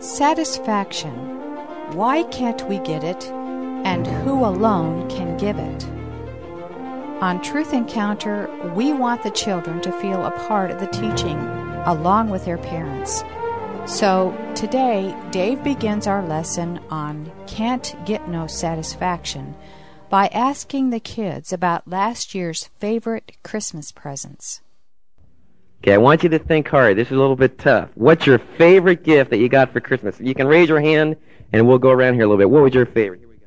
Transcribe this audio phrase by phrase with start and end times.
[0.00, 1.12] Satisfaction.
[1.96, 5.84] Why can't we get it, and who alone can give it?
[7.20, 11.36] On Truth Encounter, we want the children to feel a part of the teaching
[11.84, 13.24] along with their parents.
[13.86, 19.56] So today, Dave begins our lesson on Can't Get No Satisfaction
[20.08, 24.60] by asking the kids about last year's favorite Christmas presents.
[25.82, 26.96] Okay, I want you to think hard.
[26.96, 27.90] This is a little bit tough.
[27.94, 30.18] What's your favorite gift that you got for Christmas?
[30.18, 31.16] You can raise your hand,
[31.52, 32.50] and we'll go around here a little bit.
[32.50, 33.20] What was your favorite?
[33.20, 33.46] Here we go.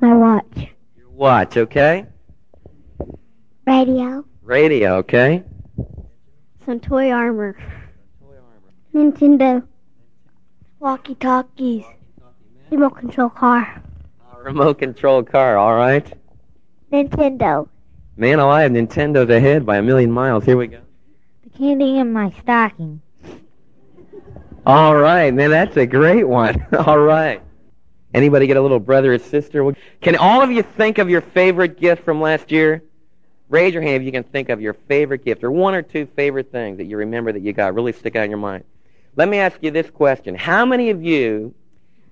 [0.00, 0.68] My watch.
[0.98, 2.04] Your watch, okay?
[3.66, 4.24] Radio.
[4.42, 5.42] Radio, okay?
[6.66, 7.56] Some toy armor.
[8.20, 9.10] Toy armor.
[9.10, 9.66] Nintendo.
[10.78, 11.84] Walkie talkies.
[12.70, 13.82] Remote control car.
[14.34, 16.12] A remote control car, all right?
[16.92, 17.66] Nintendo.
[18.16, 20.44] Man oh, alive, Nintendo's ahead by a million miles.
[20.44, 20.80] Here we go.
[21.56, 23.00] Candy in my stocking.
[24.66, 26.66] All right, man, that's a great one.
[26.86, 27.40] all right.
[28.12, 29.74] Anybody get a little brother or sister?
[30.02, 32.82] Can all of you think of your favorite gift from last year?
[33.48, 36.06] Raise your hand if you can think of your favorite gift or one or two
[36.16, 38.64] favorite things that you remember that you got really stick out in your mind.
[39.14, 40.34] Let me ask you this question.
[40.34, 41.54] How many of you,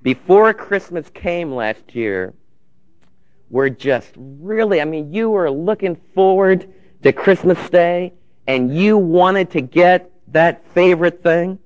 [0.02, 2.32] before Christmas came last year,
[3.50, 8.14] were just really, I mean, you were looking forward to Christmas Day
[8.46, 11.58] and you wanted to get that favorite thing?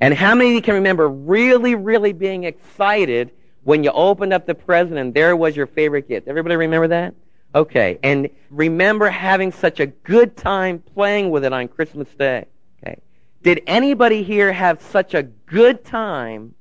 [0.00, 3.30] And how many of you can remember really, really being excited
[3.62, 6.28] when you opened up the present and there was your favorite gift?
[6.28, 7.14] Everybody remember that?
[7.54, 7.98] Okay.
[8.02, 12.46] And remember having such a good time playing with it on Christmas Day.
[12.82, 12.98] Okay.
[13.42, 16.54] Did anybody here have such a good time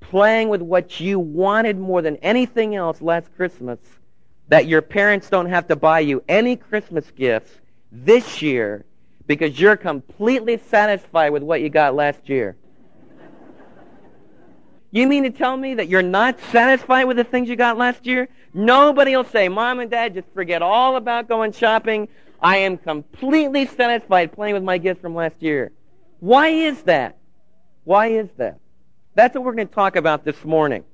[0.00, 3.78] playing with what you wanted more than anything else last Christmas
[4.48, 7.50] that your parents don't have to buy you any Christmas gifts
[7.90, 8.84] this year
[9.26, 12.56] because you're completely satisfied with what you got last year?
[14.90, 18.06] You mean to tell me that you're not satisfied with the things you got last
[18.06, 18.28] year?
[18.54, 22.08] Nobody will say, Mom and Dad, just forget all about going shopping.
[22.40, 25.72] I am completely satisfied playing with my gifts from last year.
[26.20, 27.18] Why is that?
[27.84, 28.58] Why is that?
[29.14, 30.84] That's what we're going to talk about this morning.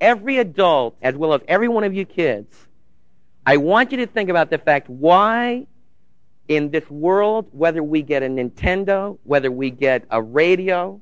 [0.00, 2.54] Every adult, as well as every one of you kids,
[3.44, 5.66] I want you to think about the fact why
[6.48, 11.00] in this world, whether we get a Nintendo, whether we get a radio,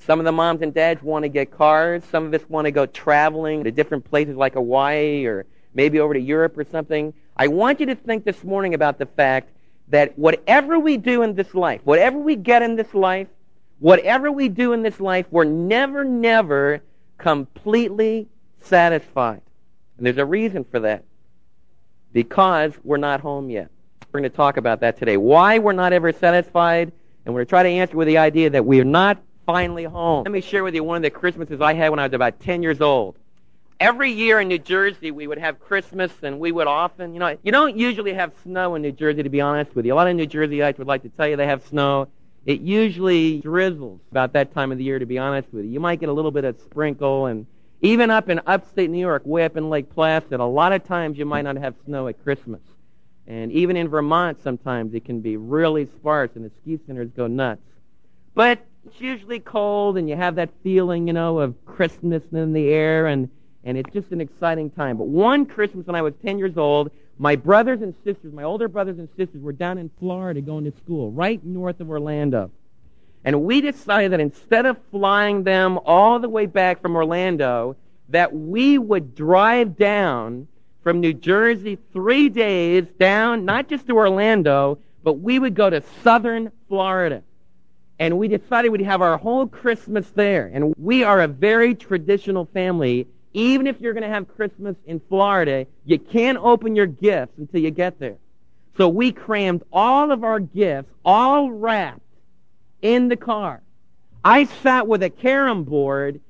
[0.00, 2.02] some of the moms and dads want to get cars.
[2.10, 6.14] Some of us want to go traveling to different places like Hawaii or maybe over
[6.14, 7.12] to Europe or something.
[7.36, 9.50] I want you to think this morning about the fact
[9.88, 13.28] that whatever we do in this life, whatever we get in this life,
[13.78, 16.82] whatever we do in this life, we're never, never
[17.16, 18.28] completely
[18.60, 19.42] satisfied.
[19.96, 21.04] And there's a reason for that.
[22.12, 23.70] Because we're not home yet.
[24.18, 25.16] We're going to talk about that today.
[25.16, 26.90] Why we're not ever satisfied,
[27.24, 29.84] and we're going to try to answer with the idea that we are not finally
[29.84, 30.24] home.
[30.24, 32.40] Let me share with you one of the Christmases I had when I was about
[32.40, 33.16] 10 years old.
[33.78, 37.38] Every year in New Jersey, we would have Christmas, and we would often, you know,
[37.44, 39.94] you don't usually have snow in New Jersey, to be honest with you.
[39.94, 42.08] A lot of New Jerseyites would like to tell you they have snow.
[42.44, 45.70] It usually drizzles about that time of the year, to be honest with you.
[45.70, 47.46] You might get a little bit of sprinkle, and
[47.82, 51.18] even up in upstate New York, way up in Lake Placid, a lot of times
[51.18, 52.58] you might not have snow at Christmas.
[53.28, 57.26] And even in Vermont, sometimes it can be really sparse, and the ski centers go
[57.26, 57.60] nuts.
[58.34, 62.68] But it's usually cold and you have that feeling, you know, of Christmas in the
[62.68, 63.28] air and,
[63.64, 64.96] and it's just an exciting time.
[64.96, 68.68] But one Christmas when I was 10 years old, my brothers and sisters, my older
[68.68, 72.50] brothers and sisters were down in Florida going to school, right north of Orlando.
[73.24, 77.76] And we decided that instead of flying them all the way back from Orlando,
[78.08, 80.48] that we would drive down
[80.88, 85.82] from New Jersey three days down, not just to Orlando, but we would go to
[86.02, 87.22] southern Florida
[87.98, 90.50] and we decided we'd have our whole Christmas there.
[90.50, 93.06] And we are a very traditional family.
[93.34, 97.60] Even if you're going to have Christmas in Florida, you can't open your gifts until
[97.60, 98.16] you get there.
[98.78, 102.00] So we crammed all of our gifts, all wrapped,
[102.80, 103.60] in the car.
[104.24, 106.22] I sat with a carom board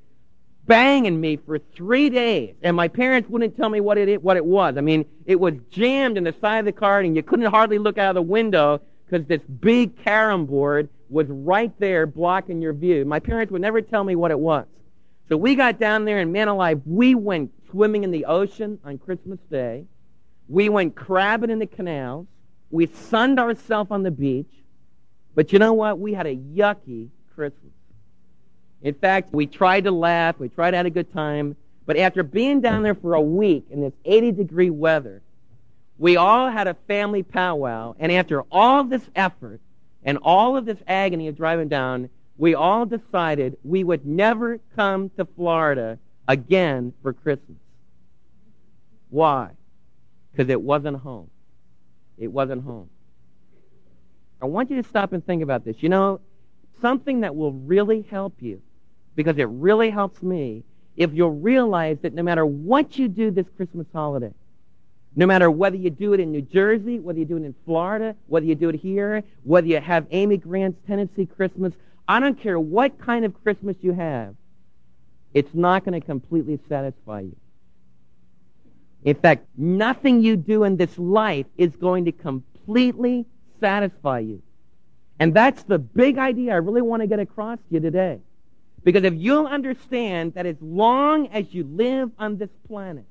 [0.69, 4.45] banging me for three days, and my parents wouldn't tell me what it what it
[4.45, 4.77] was.
[4.77, 7.79] I mean, it was jammed in the side of the car, and you couldn't hardly
[7.79, 12.75] look out of the window because this big carom board was right there blocking your
[12.75, 13.05] view.
[13.05, 14.67] My parents would never tell me what it was.
[15.29, 18.99] So we got down there and man alive, we went swimming in the ocean on
[18.99, 19.85] Christmas Day.
[20.49, 22.27] We went crabbing in the canals.
[22.71, 24.51] We sunned ourselves on the beach.
[25.35, 25.99] But you know what?
[25.99, 27.73] We had a yucky Christmas.
[28.83, 30.39] In fact, we tried to laugh.
[30.39, 31.57] We tried to have a good time.
[31.87, 35.23] But after being down there for a week in this 80 degree weather,
[35.99, 37.95] we all had a family powwow.
[37.99, 39.61] And after all this effort,
[40.05, 45.11] and all of this agony of driving down, we all decided we would never come
[45.17, 45.99] to Florida
[46.29, 47.59] again for Christmas.
[49.11, 49.51] Why?
[50.31, 51.31] Because it wasn't home.
[52.17, 52.89] It wasn't home.
[54.41, 55.77] I want you to stop and think about this.
[55.81, 56.21] You know,
[56.81, 58.63] something that will really help you,
[59.19, 60.63] because it really helps me,
[60.97, 64.33] if you'll realize that no matter what you do this Christmas holiday,
[65.17, 68.15] no matter whether you do it in New Jersey, whether you do it in Florida,
[68.29, 71.73] whether you do it here, whether you have Amy Grant's Tennessee Christmas,
[72.07, 74.37] I don't care what kind of Christmas you have,
[75.35, 77.37] it's not going to completely satisfy you.
[79.03, 83.27] In fact, nothing you do in this life is going to completely
[83.59, 84.41] satisfy you.
[85.19, 88.21] And that's the big idea I really want to get across to you today.
[88.85, 93.05] Because if you'll understand that as long as you live on this planet,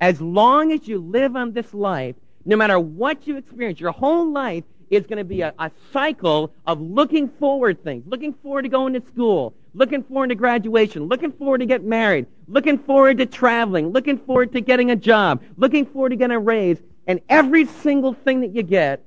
[0.00, 4.30] as long as you live on this life, no matter what you experience, your whole
[4.32, 8.68] life is going to be a, a cycle of looking forward things, looking forward to
[8.68, 13.26] going to school, looking forward to graduation, looking forward to get married, looking forward to
[13.26, 17.66] traveling, looking forward to getting a job, looking forward to getting a raise, and every
[17.66, 19.04] single thing that you get,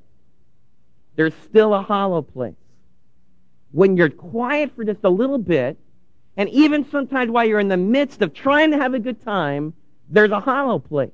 [1.16, 2.56] there's still a hollow place.
[3.72, 5.78] When you're quiet for just a little bit,
[6.38, 9.74] and even sometimes while you're in the midst of trying to have a good time,
[10.10, 11.12] there's a hollow place.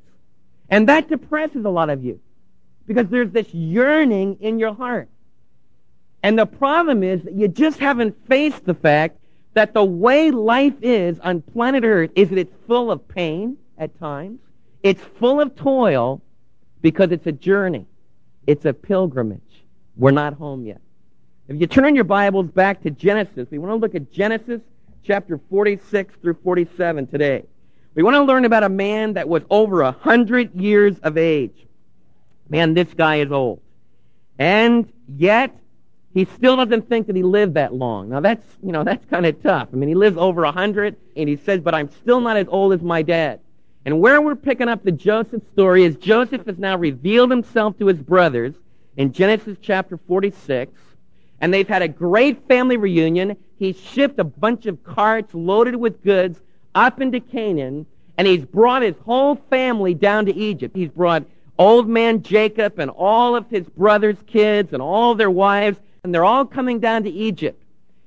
[0.69, 2.19] And that depresses a lot of you
[2.87, 5.09] because there's this yearning in your heart.
[6.23, 9.17] And the problem is that you just haven't faced the fact
[9.53, 13.97] that the way life is on planet Earth is that it's full of pain at
[13.99, 14.39] times.
[14.83, 16.21] It's full of toil
[16.81, 17.85] because it's a journey.
[18.47, 19.41] It's a pilgrimage.
[19.97, 20.81] We're not home yet.
[21.47, 24.61] If you turn your Bibles back to Genesis, we want to look at Genesis
[25.03, 27.43] chapter 46 through 47 today.
[27.95, 31.67] We want to learn about a man that was over a hundred years of age.
[32.49, 33.61] Man, this guy is old.
[34.37, 35.55] And yet,
[36.13, 38.09] he still doesn't think that he lived that long.
[38.09, 39.69] Now that's, you know, that's kind of tough.
[39.71, 42.47] I mean, he lives over a hundred, and he says, but I'm still not as
[42.47, 43.39] old as my dad.
[43.85, 47.87] And where we're picking up the Joseph story is Joseph has now revealed himself to
[47.87, 48.55] his brothers
[48.97, 50.71] in Genesis chapter 46,
[51.41, 53.37] and they've had a great family reunion.
[53.59, 56.39] He shipped a bunch of carts loaded with goods
[56.73, 57.85] up into Canaan,
[58.17, 60.75] and he's brought his whole family down to Egypt.
[60.75, 61.25] He's brought
[61.57, 66.23] old man Jacob and all of his brothers' kids and all their wives, and they're
[66.23, 67.61] all coming down to Egypt.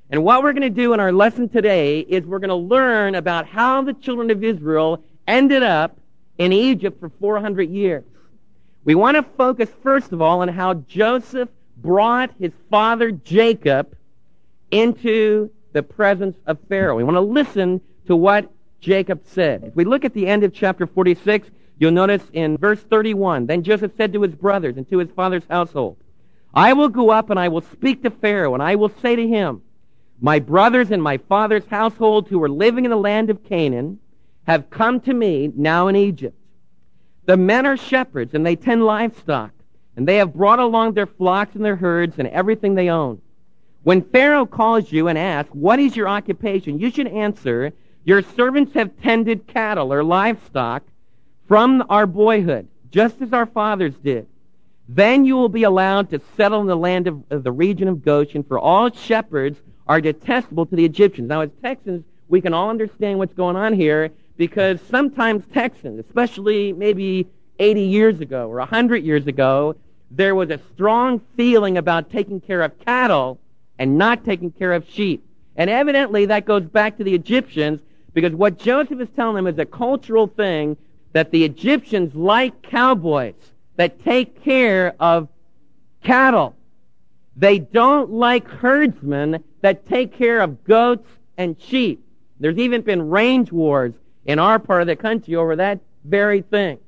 [0.08, 3.14] And what we're going to do in our lesson today is we're going to learn
[3.14, 5.98] about how the children of Israel ended up
[6.38, 8.04] in Egypt for 400 years.
[8.84, 13.94] We want to focus, first of all, on how Joseph brought his father Jacob
[14.72, 16.96] into the presence of Pharaoh.
[16.96, 19.62] We want to listen to what Jacob said.
[19.64, 21.48] If we look at the end of chapter 46,
[21.78, 25.44] you'll notice in verse 31, then Joseph said to his brothers and to his father's
[25.48, 25.96] household,
[26.52, 29.26] I will go up and I will speak to Pharaoh, and I will say to
[29.26, 29.62] him,
[30.20, 34.00] My brothers and my father's household who are living in the land of Canaan
[34.46, 36.36] have come to me now in Egypt.
[37.24, 39.52] The men are shepherds, and they tend livestock,
[39.96, 43.22] and they have brought along their flocks and their herds and everything they own.
[43.84, 46.78] When Pharaoh calls you and asks, What is your occupation?
[46.78, 47.72] you should answer,
[48.04, 50.84] Your servants have tended cattle or livestock
[51.48, 54.26] from our boyhood, just as our fathers did.
[54.88, 58.04] Then you will be allowed to settle in the land of, of the region of
[58.04, 61.28] Goshen, for all shepherds are detestable to the Egyptians.
[61.28, 66.72] Now, as Texans, we can all understand what's going on here because sometimes Texans, especially
[66.72, 67.26] maybe
[67.58, 69.76] 80 years ago or 100 years ago,
[70.10, 73.38] there was a strong feeling about taking care of cattle
[73.82, 75.24] and not taking care of sheep.
[75.56, 77.80] And evidently that goes back to the Egyptians
[78.14, 80.76] because what Joseph is telling them is a cultural thing
[81.14, 83.34] that the Egyptians like cowboys
[83.74, 85.26] that take care of
[86.04, 86.54] cattle.
[87.36, 92.04] They don't like herdsmen that take care of goats and sheep.
[92.38, 93.94] There's even been range wars
[94.26, 96.78] in our part of the country over that very thing.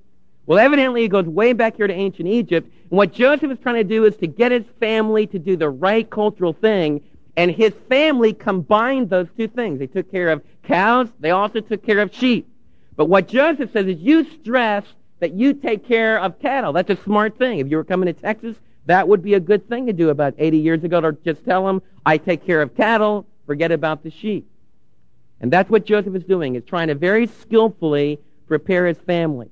[0.46, 2.70] Well, evidently it goes way back here to ancient Egypt.
[2.90, 5.70] And what Joseph is trying to do is to get his family to do the
[5.70, 7.00] right cultural thing.
[7.36, 9.78] And his family combined those two things.
[9.78, 11.08] They took care of cows.
[11.18, 12.48] They also took care of sheep.
[12.96, 14.84] But what Joseph says is you stress
[15.20, 16.72] that you take care of cattle.
[16.72, 17.58] That's a smart thing.
[17.58, 20.34] If you were coming to Texas, that would be a good thing to do about
[20.38, 24.10] 80 years ago to just tell them, I take care of cattle, forget about the
[24.10, 24.46] sheep.
[25.40, 29.50] And that's what Joseph is doing, is trying to very skillfully prepare his family.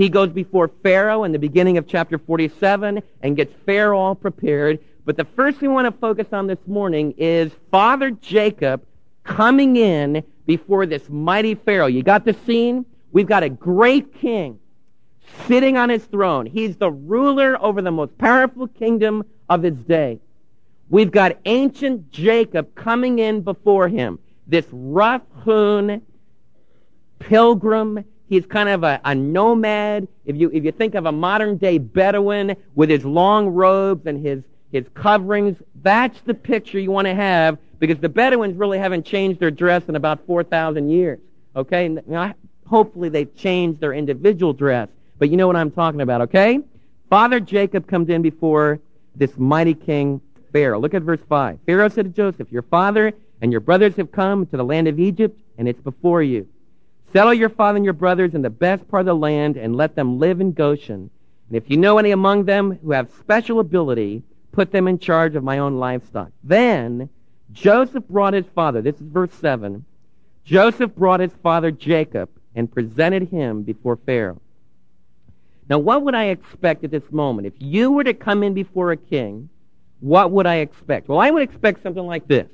[0.00, 4.78] He goes before Pharaoh in the beginning of chapter 47 and gets Pharaoh all prepared.
[5.04, 8.82] But the first thing we want to focus on this morning is Father Jacob
[9.24, 11.86] coming in before this mighty Pharaoh.
[11.86, 12.86] You got the scene?
[13.12, 14.58] We've got a great king
[15.46, 16.46] sitting on his throne.
[16.46, 20.18] He's the ruler over the most powerful kingdom of his day.
[20.88, 24.18] We've got ancient Jacob coming in before him.
[24.46, 26.00] This rough hewn
[27.18, 28.02] pilgrim.
[28.30, 30.06] He's kind of a, a nomad.
[30.24, 34.24] If you, if you think of a modern day Bedouin with his long robes and
[34.24, 39.04] his, his coverings, that's the picture you want to have because the Bedouins really haven't
[39.04, 41.18] changed their dress in about 4,000 years.
[41.56, 41.88] Okay?
[41.88, 42.32] Now,
[42.66, 44.88] hopefully they've changed their individual dress.
[45.18, 46.60] But you know what I'm talking about, okay?
[47.10, 48.78] Father Jacob comes in before
[49.16, 50.20] this mighty king
[50.52, 50.78] Pharaoh.
[50.78, 51.58] Look at verse 5.
[51.66, 55.00] Pharaoh said to Joseph, Your father and your brothers have come to the land of
[55.00, 56.46] Egypt, and it's before you.
[57.12, 59.96] Settle your father and your brothers in the best part of the land, and let
[59.96, 61.10] them live in Goshen.
[61.48, 65.34] And if you know any among them who have special ability, put them in charge
[65.34, 66.30] of my own livestock.
[66.44, 67.08] Then
[67.52, 69.84] Joseph brought his father, this is verse 7.
[70.44, 74.40] Joseph brought his father Jacob and presented him before Pharaoh.
[75.68, 77.46] Now, what would I expect at this moment?
[77.46, 79.48] If you were to come in before a king,
[80.00, 81.08] what would I expect?
[81.08, 82.48] Well, I would expect something like this.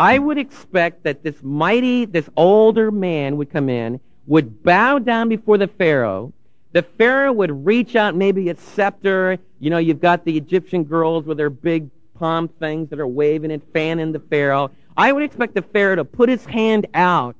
[0.00, 5.28] I would expect that this mighty, this older man would come in, would bow down
[5.28, 6.32] before the Pharaoh.
[6.72, 9.36] The Pharaoh would reach out maybe a scepter.
[9.58, 13.52] You know, you've got the Egyptian girls with their big palm things that are waving
[13.52, 14.70] and fanning the Pharaoh.
[14.96, 17.36] I would expect the Pharaoh to put his hand out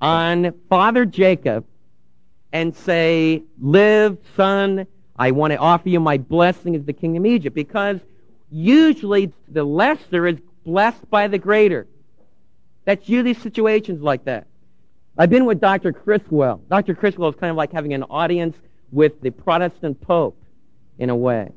[0.00, 1.64] on Father Jacob
[2.52, 4.84] and say, Live, son,
[5.16, 7.54] I want to offer you my blessing as the king of Egypt.
[7.54, 8.00] Because
[8.50, 11.86] usually the lesser is blessed by the greater.
[12.90, 14.48] That's usually situations like that.
[15.16, 15.92] I've been with Dr.
[15.92, 16.60] Criswell.
[16.68, 16.96] Dr.
[16.96, 18.56] Criswell is kind of like having an audience
[18.90, 20.36] with the Protestant Pope
[20.98, 21.52] in a way.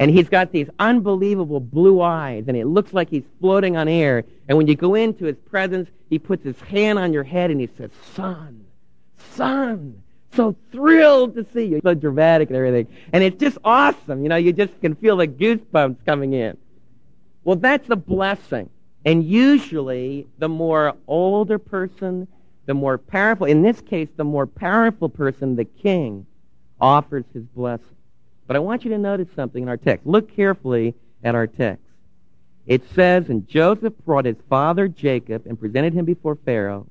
[0.00, 4.24] And he's got these unbelievable blue eyes, and it looks like he's floating on air.
[4.48, 7.60] And when you go into his presence, he puts his hand on your head and
[7.60, 8.64] he says, Son,
[9.36, 11.80] son, so thrilled to see you.
[11.84, 12.88] So dramatic and everything.
[13.12, 14.24] And it's just awesome.
[14.24, 16.56] You know, you just can feel the goosebumps coming in.
[17.44, 18.68] Well, that's a blessing.
[19.04, 22.28] And usually, the more older person,
[22.66, 26.26] the more powerful, in this case, the more powerful person, the king,
[26.80, 27.96] offers his blessing.
[28.46, 30.06] But I want you to notice something in our text.
[30.06, 30.94] Look carefully
[31.24, 31.84] at our text.
[32.66, 36.86] It says, And Joseph brought his father Jacob and presented him before Pharaoh.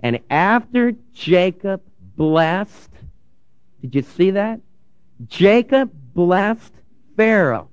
[0.00, 1.82] And after Jacob
[2.16, 2.90] blessed,
[3.80, 4.60] did you see that?
[5.26, 6.72] Jacob blessed
[7.16, 7.68] Pharaoh.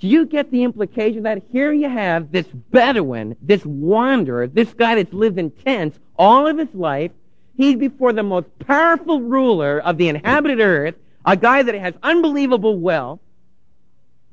[0.00, 4.94] Do you get the implication that here you have this Bedouin, this wanderer, this guy
[4.94, 7.12] that's lived in tents all of his life.
[7.56, 10.94] He's before the most powerful ruler of the inhabited earth,
[11.26, 13.20] a guy that has unbelievable wealth.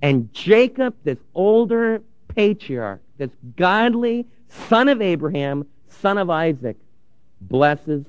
[0.01, 2.01] And Jacob, this older
[2.33, 4.25] patriarch, this godly
[4.69, 6.77] son of Abraham, son of Isaac,
[7.41, 8.05] blesses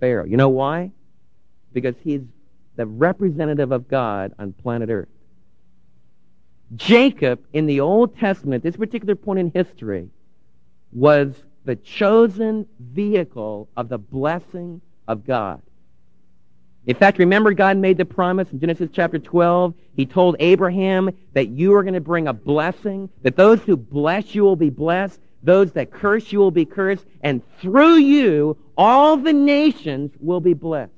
[0.00, 0.24] Pharaoh.
[0.24, 0.90] You know why?
[1.74, 2.22] Because he's
[2.76, 5.08] the representative of God on planet earth.
[6.76, 10.08] Jacob, in the Old Testament, this particular point in history,
[10.92, 15.60] was the chosen vehicle of the blessing of God.
[16.86, 19.74] In fact, remember God made the promise in Genesis chapter 12.
[19.96, 24.34] He told Abraham that you are going to bring a blessing, that those who bless
[24.34, 29.16] you will be blessed, those that curse you will be cursed, and through you all
[29.16, 30.92] the nations will be blessed.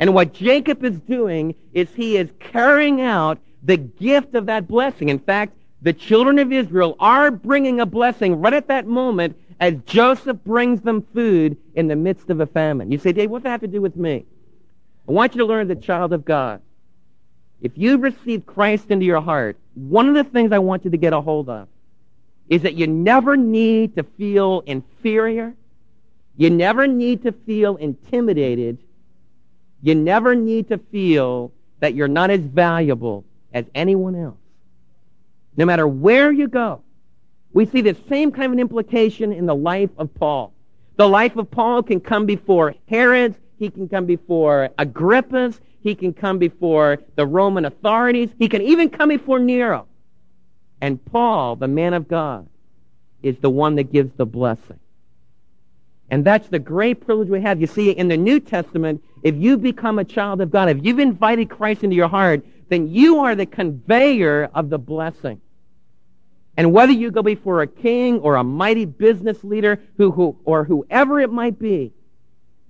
[0.00, 5.10] And what Jacob is doing is he is carrying out the gift of that blessing.
[5.10, 9.74] In fact, the children of Israel are bringing a blessing right at that moment as
[9.84, 12.90] Joseph brings them food in the midst of a famine.
[12.90, 14.24] You say, Dave, what does that have to do with me?
[15.06, 16.62] I want you to learn the child of God.
[17.60, 20.96] If you've received Christ into your heart, one of the things I want you to
[20.96, 21.68] get a hold of
[22.48, 25.54] is that you never need to feel inferior.
[26.36, 28.78] You never need to feel intimidated.
[29.82, 34.36] You never need to feel that you're not as valuable as anyone else.
[35.56, 36.82] No matter where you go,
[37.52, 40.52] we see the same kind of an implication in the life of Paul.
[40.96, 46.12] The life of Paul can come before Herod's, he can come before Agrippa's, he can
[46.12, 49.86] come before the Roman authorities, he can even come before Nero.
[50.80, 52.46] And Paul, the man of God,
[53.22, 54.78] is the one that gives the blessing.
[56.10, 57.60] And that's the great privilege we have.
[57.60, 60.98] You see, in the New Testament, if you've become a child of God, if you've
[60.98, 65.40] invited Christ into your heart, then you are the conveyor of the blessing.
[66.56, 70.64] And whether you go before a king or a mighty business leader who, who, or
[70.64, 71.92] whoever it might be,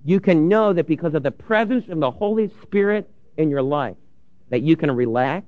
[0.03, 3.97] you can know that because of the presence of the Holy Spirit in your life,
[4.49, 5.45] that you can relax,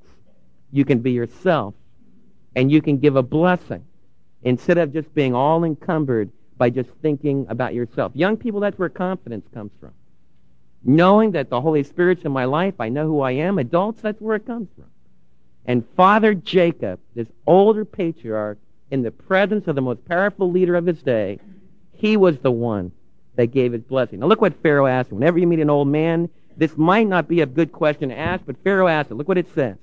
[0.71, 1.73] you can be yourself,
[2.55, 3.83] and you can give a blessing
[4.43, 8.11] instead of just being all encumbered by just thinking about yourself.
[8.15, 9.93] Young people, that's where confidence comes from
[10.83, 13.57] knowing that the Holy Spirit's in my life, I know who I am.
[13.57, 14.85] Adults, that's where it comes from.
[15.65, 18.57] And Father Jacob, this older patriarch,
[18.91, 21.39] in the presence of the most powerful leader of his day,
[21.93, 22.91] he was the one
[23.35, 24.19] that gave his blessing.
[24.19, 25.11] Now look what Pharaoh asked.
[25.11, 28.45] Whenever you meet an old man, this might not be a good question to ask,
[28.45, 29.15] but Pharaoh asked it.
[29.15, 29.77] Look what it says.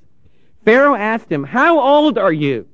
[0.64, 2.68] Pharaoh asked him, How old are you?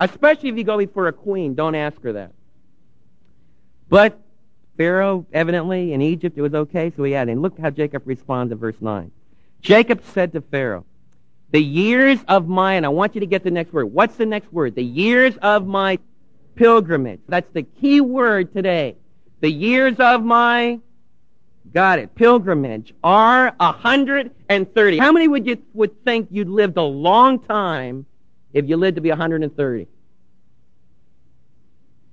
[0.00, 2.32] Especially if you go before a queen, don't ask her that.
[3.88, 4.18] But
[4.76, 7.32] Pharaoh, evidently, in Egypt, it was okay, so he had it.
[7.32, 9.10] And look how Jacob responds in verse 9.
[9.60, 10.86] Jacob said to Pharaoh,
[11.50, 13.86] The years of my, and I want you to get the next word.
[13.86, 14.74] What's the next word?
[14.74, 15.98] The years of my
[16.54, 17.20] pilgrimage.
[17.28, 18.96] That's the key word today.
[19.40, 20.80] The years of my,
[21.72, 24.98] got it, pilgrimage are 130.
[24.98, 28.06] How many would you would think you'd lived a long time
[28.52, 29.86] if you lived to be 130?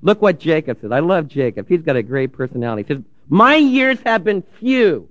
[0.02, 0.92] Look what Jacob says.
[0.92, 1.68] I love Jacob.
[1.68, 2.84] He's got a great personality.
[2.84, 5.10] He says, My years have been few.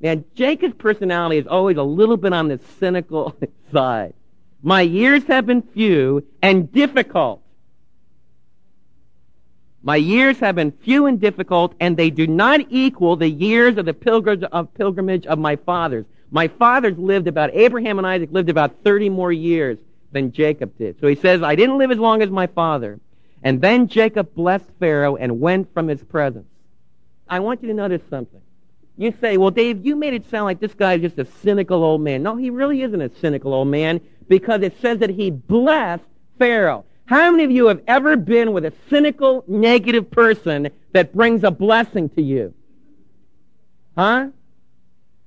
[0.00, 3.36] Man, Jacob's personality is always a little bit on the cynical
[3.72, 4.14] side.
[4.62, 7.40] My years have been few and difficult.
[9.84, 13.84] My years have been few and difficult, and they do not equal the years of
[13.84, 16.04] the of, pilgrimage of my fathers.
[16.30, 19.78] My fathers lived about, Abraham and Isaac lived about 30 more years
[20.12, 21.00] than Jacob did.
[21.00, 23.00] So he says, I didn't live as long as my father.
[23.42, 26.46] And then Jacob blessed Pharaoh and went from his presence.
[27.28, 28.40] I want you to notice something.
[28.96, 31.82] You say, well, Dave, you made it sound like this guy is just a cynical
[31.82, 32.22] old man.
[32.22, 36.04] No, he really isn't a cynical old man because it says that he blessed
[36.38, 36.84] Pharaoh.
[37.06, 41.50] How many of you have ever been with a cynical, negative person that brings a
[41.50, 42.54] blessing to you?
[43.96, 44.28] Huh?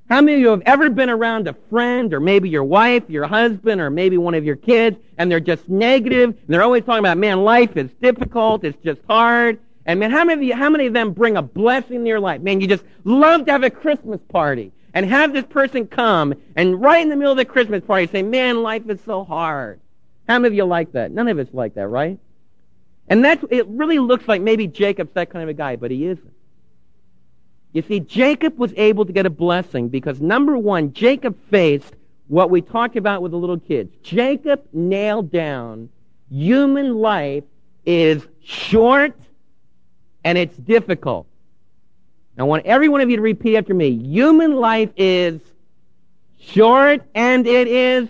[0.07, 3.25] How many of you have ever been around a friend or maybe your wife, your
[3.25, 6.99] husband, or maybe one of your kids, and they're just negative, and they're always talking
[6.99, 9.59] about, man, life is difficult, it's just hard.
[9.87, 12.19] And man, how many of you, how many of them bring a blessing in your
[12.19, 12.41] life?
[12.41, 16.79] Man, you just love to have a Christmas party and have this person come and
[16.79, 19.79] right in the middle of the Christmas party say, man, life is so hard.
[20.27, 21.11] How many of you like that?
[21.11, 22.19] None of us like that, right?
[23.07, 26.05] And that's, it really looks like maybe Jacob's that kind of a guy, but he
[26.05, 26.33] isn't.
[27.75, 31.93] You see, Jacob was able to get a blessing because number one, Jacob faced
[32.29, 33.91] what we talked about with the little kids.
[34.01, 35.89] Jacob nailed down
[36.31, 37.43] human life
[37.85, 39.13] is short
[40.23, 41.27] and it's difficult.
[42.39, 43.89] I want every one of you to repeat after me.
[43.89, 45.41] Human life is
[46.39, 48.07] short and it is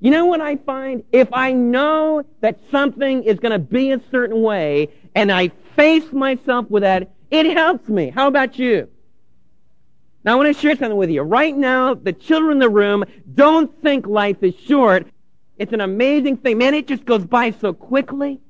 [0.00, 1.04] you know what I find?
[1.12, 6.10] If I know that something is going to be a certain way and I face
[6.10, 8.10] myself with that, it helps me.
[8.10, 8.88] How about you?
[10.24, 11.22] Now I want to share something with you.
[11.22, 15.06] Right now, the children in the room don't think life is short.
[15.56, 16.58] It's an amazing thing.
[16.58, 18.40] Man, it just goes by so quickly.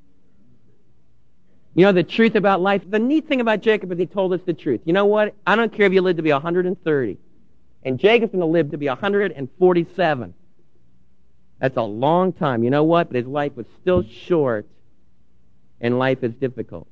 [1.75, 2.83] You know the truth about life?
[2.89, 4.81] The neat thing about Jacob is he told us the truth.
[4.85, 5.35] You know what?
[5.47, 7.19] I don't care if you live to be 130.
[7.85, 10.35] And Jacob's going to live to be 147.
[11.61, 12.65] That's a long time.
[12.65, 13.09] You know what?
[13.09, 14.67] But his life was still short,
[15.81, 16.89] and life is difficult.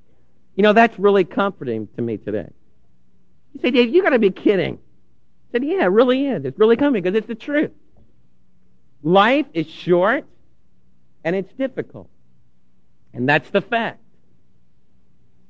[0.58, 2.50] You know, that's really comforting to me today.
[3.54, 4.74] You say, Dave, you got to be kidding.
[4.74, 6.44] I said, yeah, it really is.
[6.44, 7.70] It's really comforting because it's the truth.
[9.04, 10.26] Life is short,
[11.22, 12.10] and it's difficult.
[13.14, 14.00] And that's the fact.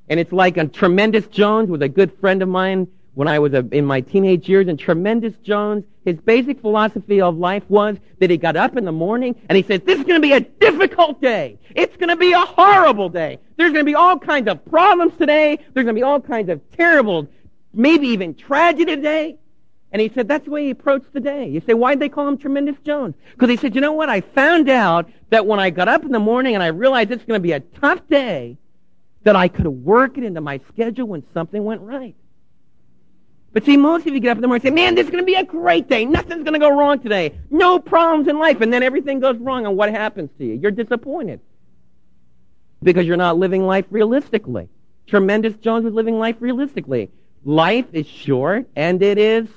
[0.07, 2.87] And it's like a Tremendous Jones was a good friend of mine
[3.19, 7.37] when I was a, in my teenage years, and Tremendous Jones, his basic philosophy of
[7.37, 10.21] life was that he got up in the morning and he said, this is going
[10.21, 11.59] to be a difficult day.
[11.75, 13.39] It's going to be a horrible day.
[13.57, 15.59] There's going to be all kinds of problems today.
[15.73, 17.27] There's going to be all kinds of terrible,
[17.73, 19.37] maybe even tragedy today.
[19.91, 21.49] And he said that's the way he approached the day.
[21.49, 23.15] You say, why'd they call him Tremendous Jones?
[23.33, 24.07] Because he said, you know what?
[24.07, 27.25] I found out that when I got up in the morning and I realized it's
[27.25, 28.55] going to be a tough day,
[29.23, 32.15] that I could work it into my schedule when something went right.
[33.51, 35.11] But see, most of you get up in the morning and say, man, this is
[35.11, 36.05] going to be a great day.
[36.05, 37.37] Nothing's going to go wrong today.
[37.49, 38.61] No problems in life.
[38.61, 39.65] And then everything goes wrong.
[39.65, 40.53] And what happens to you?
[40.53, 41.39] You're disappointed.
[42.83, 44.69] Because you're not living life realistically.
[45.07, 47.09] Tremendous Jones was living life realistically.
[47.43, 49.47] Life is short and it is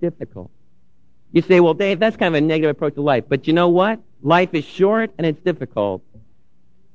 [0.00, 0.50] difficult.
[1.32, 3.24] You say, well, Dave, that's kind of a negative approach to life.
[3.28, 4.00] But you know what?
[4.22, 6.02] Life is short and it's difficult.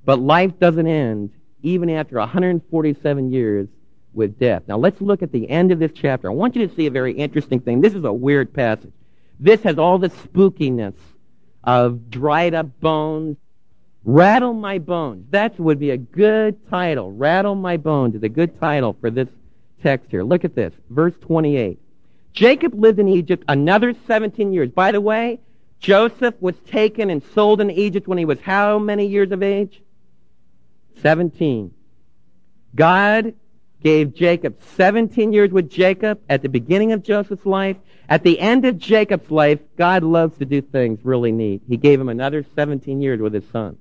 [0.06, 3.67] But life doesn't end even after 147 years
[4.17, 4.63] with death.
[4.67, 6.30] Now let's look at the end of this chapter.
[6.30, 7.80] I want you to see a very interesting thing.
[7.80, 8.91] This is a weird passage.
[9.39, 10.95] This has all the spookiness
[11.63, 13.38] of dried up bones.
[14.03, 15.25] Rattle my bones.
[15.30, 17.12] That would be a good title.
[17.12, 19.30] Rattle my bones is a good title for this
[19.84, 20.23] text here.
[20.23, 20.73] Look at this.
[20.89, 21.80] Verse 28.
[22.34, 24.69] Jacob lived in Egypt another 17 years.
[24.69, 25.39] By the way,
[25.80, 29.82] Joseph was taken and sold in Egypt when he was how many years of age?
[31.01, 31.71] 17.
[32.75, 33.34] God
[33.83, 37.77] gave Jacob 17 years with Jacob at the beginning of Joseph's life.
[38.09, 41.61] At the end of Jacob's life, God loves to do things really neat.
[41.67, 43.77] He gave him another 17 years with his son.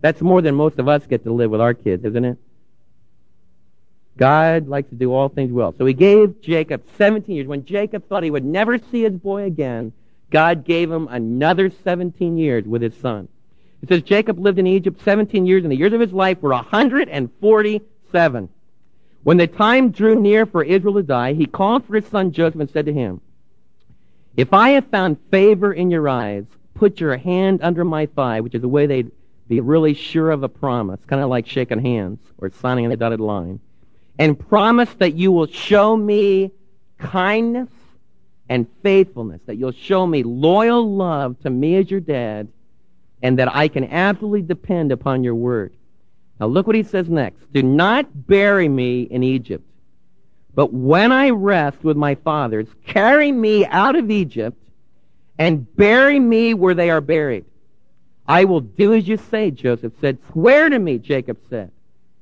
[0.00, 2.38] That's more than most of us get to live with our kids, isn't it?
[4.16, 5.74] God likes to do all things well.
[5.78, 7.46] So he gave Jacob 17 years.
[7.46, 9.92] When Jacob thought he would never see his boy again,
[10.30, 13.28] God gave him another 17 years with his son.
[13.82, 16.50] It says Jacob lived in Egypt 17 years, and the years of his life were
[16.50, 18.48] 147.
[19.22, 22.60] When the time drew near for Israel to die, he called for his son Joseph
[22.60, 23.20] and said to him,
[24.36, 28.54] If I have found favor in your eyes, put your hand under my thigh, which
[28.54, 29.10] is the way they'd
[29.48, 33.20] be really sure of a promise, kind of like shaking hands or signing a dotted
[33.20, 33.60] line,
[34.18, 36.52] and promise that you will show me
[36.98, 37.68] kindness
[38.48, 42.48] and faithfulness, that you'll show me loyal love to me as your dad,
[43.22, 45.74] and that I can absolutely depend upon your word.
[46.40, 47.52] Now look what he says next.
[47.52, 49.64] Do not bury me in Egypt,
[50.54, 54.56] but when I rest with my fathers, carry me out of Egypt
[55.38, 57.44] and bury me where they are buried.
[58.26, 60.18] I will do as you say, Joseph said.
[60.32, 61.72] Swear to me, Jacob said.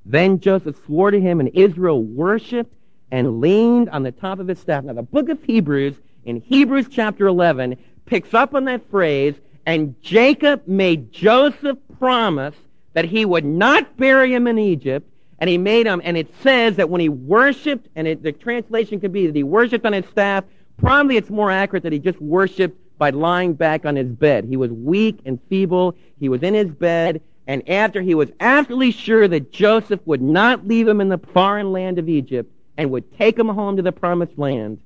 [0.04, 2.74] Then Joseph swore to him, and Israel worshipped
[3.10, 4.84] and leaned on the top of his staff.
[4.84, 7.76] Now, the book of Hebrews, in Hebrews chapter 11,
[8.06, 9.34] picks up on that phrase,
[9.66, 12.54] and Jacob made Joseph promise
[12.92, 16.76] that he would not bury him in Egypt, and he made him, and it says
[16.76, 20.06] that when he worshipped, and it, the translation could be that he worshipped on his
[20.06, 20.44] staff,
[20.78, 24.44] probably it's more accurate that he just worshipped by lying back on his bed.
[24.44, 25.94] He was weak and feeble.
[26.18, 30.66] He was in his bed, and after he was absolutely sure that Joseph would not
[30.66, 33.92] leave him in the foreign land of Egypt and would take him home to the
[33.92, 34.80] promised land,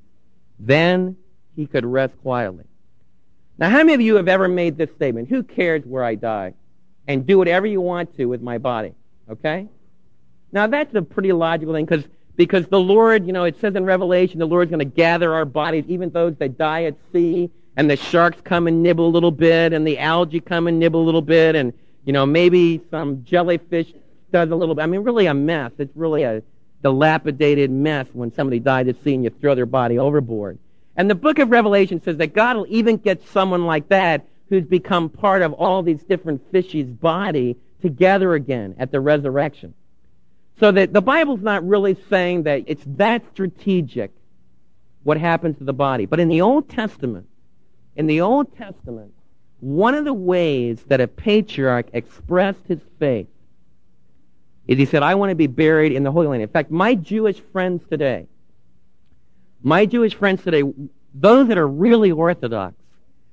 [0.59, 1.17] then
[1.57, 2.65] he could rest quietly.
[3.59, 5.29] Now, how many of you have ever made this statement?
[5.29, 6.55] Who cares where I die?
[7.07, 8.95] And do whatever you want to with my body.
[9.29, 9.69] Okay?
[10.53, 13.85] Now, that's a pretty logical thing because because the Lord, you know, it says in
[13.85, 17.91] Revelation, the Lord's going to gather our bodies, even those that die at sea, and
[17.91, 21.05] the sharks come and nibble a little bit, and the algae come and nibble a
[21.05, 21.73] little bit, and
[22.05, 23.93] you know, maybe some jellyfish
[24.33, 24.83] does a little bit.
[24.83, 25.73] I mean, really a mess.
[25.79, 26.43] It's really a
[26.83, 30.59] dilapidated mess when somebody died at sea and you throw their body overboard.
[30.97, 34.67] And the book of Revelation says that God will even get someone like that who's
[34.67, 39.73] become part of all these different fishes' body together again at the resurrection.
[40.61, 44.11] So that the Bible's not really saying that it's that strategic
[45.05, 46.05] what happens to the body.
[46.05, 47.27] But in the Old Testament,
[47.97, 49.15] in the Old Testament,
[49.61, 53.29] one of the ways that a patriarch expressed his faith
[54.67, 56.43] is he said, I want to be buried in the Holy Land.
[56.43, 58.27] In fact, my Jewish friends today,
[59.63, 60.63] my Jewish friends today,
[61.15, 62.75] those that are really Orthodox,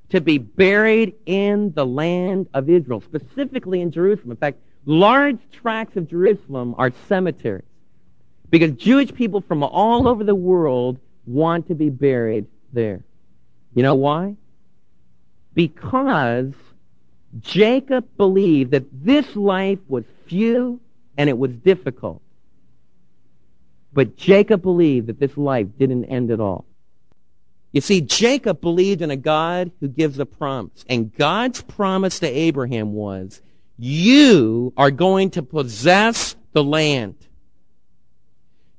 [0.10, 4.32] to be buried in the land of Israel, specifically in Jerusalem.
[4.32, 7.66] In fact, large tracts of Jerusalem are cemeteries
[8.50, 13.04] because Jewish people from all over the world want to be buried there.
[13.76, 14.36] You know why?
[15.60, 16.54] because
[17.42, 20.80] Jacob believed that this life was few
[21.18, 22.22] and it was difficult.
[23.92, 26.64] But Jacob believed that this life didn't end at all.
[27.72, 30.84] You see, Jacob believed in a God who gives a promise.
[30.90, 33.42] And God's promise to Abraham was,
[33.78, 37.16] you are going to possess the land.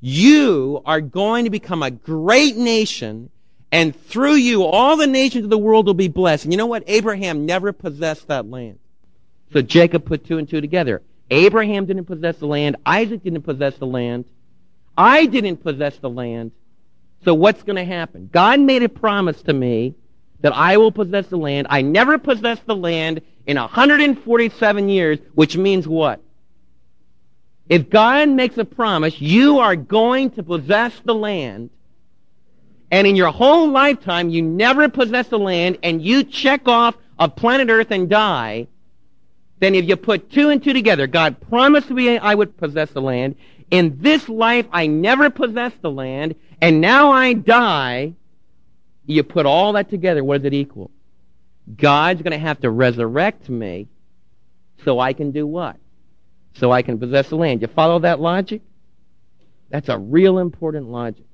[0.00, 3.30] You are going to become a great nation
[3.72, 6.44] and through you, all the nations of the world will be blessed.
[6.44, 6.82] And you know what?
[6.86, 8.78] Abraham never possessed that land.
[9.52, 11.02] So Jacob put two and two together.
[11.30, 12.76] Abraham didn't possess the land.
[12.84, 14.24] Isaac didn't possess the land.
[14.98, 16.50] I didn't possess the land.
[17.24, 18.30] So what's going to happen?
[18.32, 19.94] God made a promise to me
[20.40, 21.66] that I will possess the land.
[21.70, 26.22] I never possessed the land in 147 years, which means what?
[27.68, 31.70] If God makes a promise, you are going to possess the land,
[32.90, 37.36] and in your whole lifetime you never possess the land and you check off of
[37.36, 38.66] planet Earth and die,
[39.60, 43.02] then if you put two and two together, God promised me I would possess the
[43.02, 43.36] land.
[43.70, 48.14] In this life I never possessed the land, and now I die.
[49.06, 50.90] You put all that together, what does it equal?
[51.76, 53.88] God's going to have to resurrect me
[54.84, 55.76] so I can do what?
[56.54, 57.62] So I can possess the land.
[57.62, 58.62] You follow that logic?
[59.68, 61.24] That's a real important logic.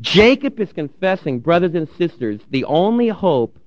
[0.00, 3.58] Jacob is confessing, brothers and sisters, the only hope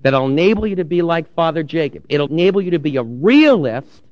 [0.00, 2.04] that'll enable you to be like Father Jacob.
[2.08, 4.02] It'll enable you to be a realist,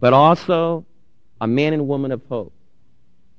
[0.00, 0.86] but also
[1.40, 2.52] a man and woman of hope.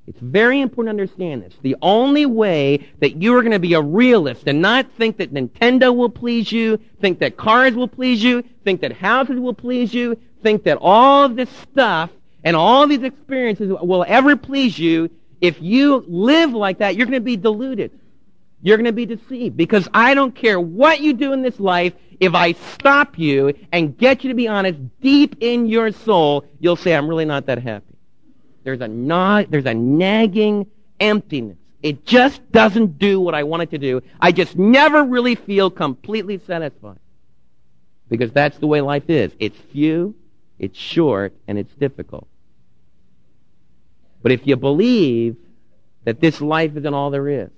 [0.09, 1.53] It's very important to understand this.
[1.61, 5.31] The only way that you are going to be a realist and not think that
[5.31, 9.93] Nintendo will please you, think that cars will please you, think that houses will please
[9.93, 12.09] you, think that all of this stuff
[12.43, 17.13] and all these experiences will ever please you, if you live like that, you're going
[17.13, 17.91] to be deluded.
[18.63, 21.93] You're going to be deceived because I don't care what you do in this life.
[22.19, 26.75] If I stop you and get you to be honest deep in your soul, you'll
[26.77, 27.88] say, I'm really not that happy.
[28.77, 30.67] There's a there's a nagging
[30.99, 31.57] emptiness.
[31.81, 34.01] It just doesn't do what I want it to do.
[34.19, 36.99] I just never really feel completely satisfied.
[38.09, 39.31] Because that's the way life is.
[39.39, 40.15] It's few,
[40.59, 42.27] it's short, and it's difficult.
[44.21, 45.37] But if you believe
[46.03, 47.49] that this life isn't all there is,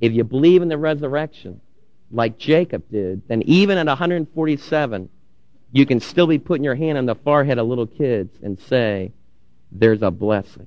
[0.00, 1.60] if you believe in the resurrection,
[2.10, 5.08] like Jacob did, then even at 147,
[5.72, 9.12] you can still be putting your hand on the forehead of little kids and say,
[9.72, 10.66] there's a blessing.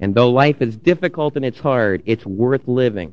[0.00, 3.12] And though life is difficult and it's hard, it's worth living.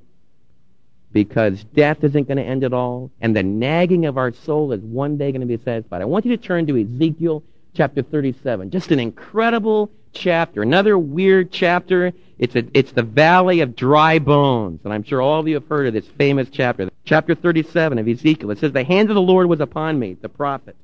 [1.12, 4.82] Because death isn't going to end it all, and the nagging of our soul is
[4.82, 6.02] one day going to be satisfied.
[6.02, 8.70] I want you to turn to Ezekiel chapter 37.
[8.70, 10.62] Just an incredible chapter.
[10.62, 12.14] Another weird chapter.
[12.38, 14.82] It's, a, it's the valley of dry bones.
[14.84, 16.90] And I'm sure all of you have heard of this famous chapter.
[17.06, 18.52] Chapter 37 of Ezekiel.
[18.52, 20.76] It says, The hand of the Lord was upon me, the prophet.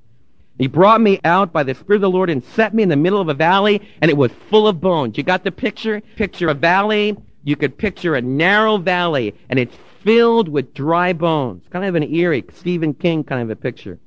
[0.57, 2.95] He brought me out by the Spirit of the Lord and set me in the
[2.95, 5.17] middle of a valley, and it was full of bones.
[5.17, 6.01] You got the picture?
[6.15, 7.17] Picture a valley.
[7.43, 11.63] You could picture a narrow valley, and it's filled with dry bones.
[11.69, 13.99] Kind of an eerie Stephen King kind of a picture.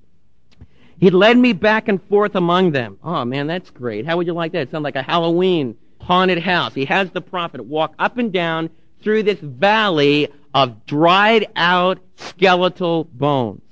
[0.98, 2.98] He led me back and forth among them.
[3.04, 4.06] Oh man, that's great.
[4.06, 4.62] How would you like that?
[4.62, 6.74] It sounds like a Halloween haunted house.
[6.74, 8.70] He has the prophet walk up and down
[9.02, 13.62] through this valley of dried out skeletal bones.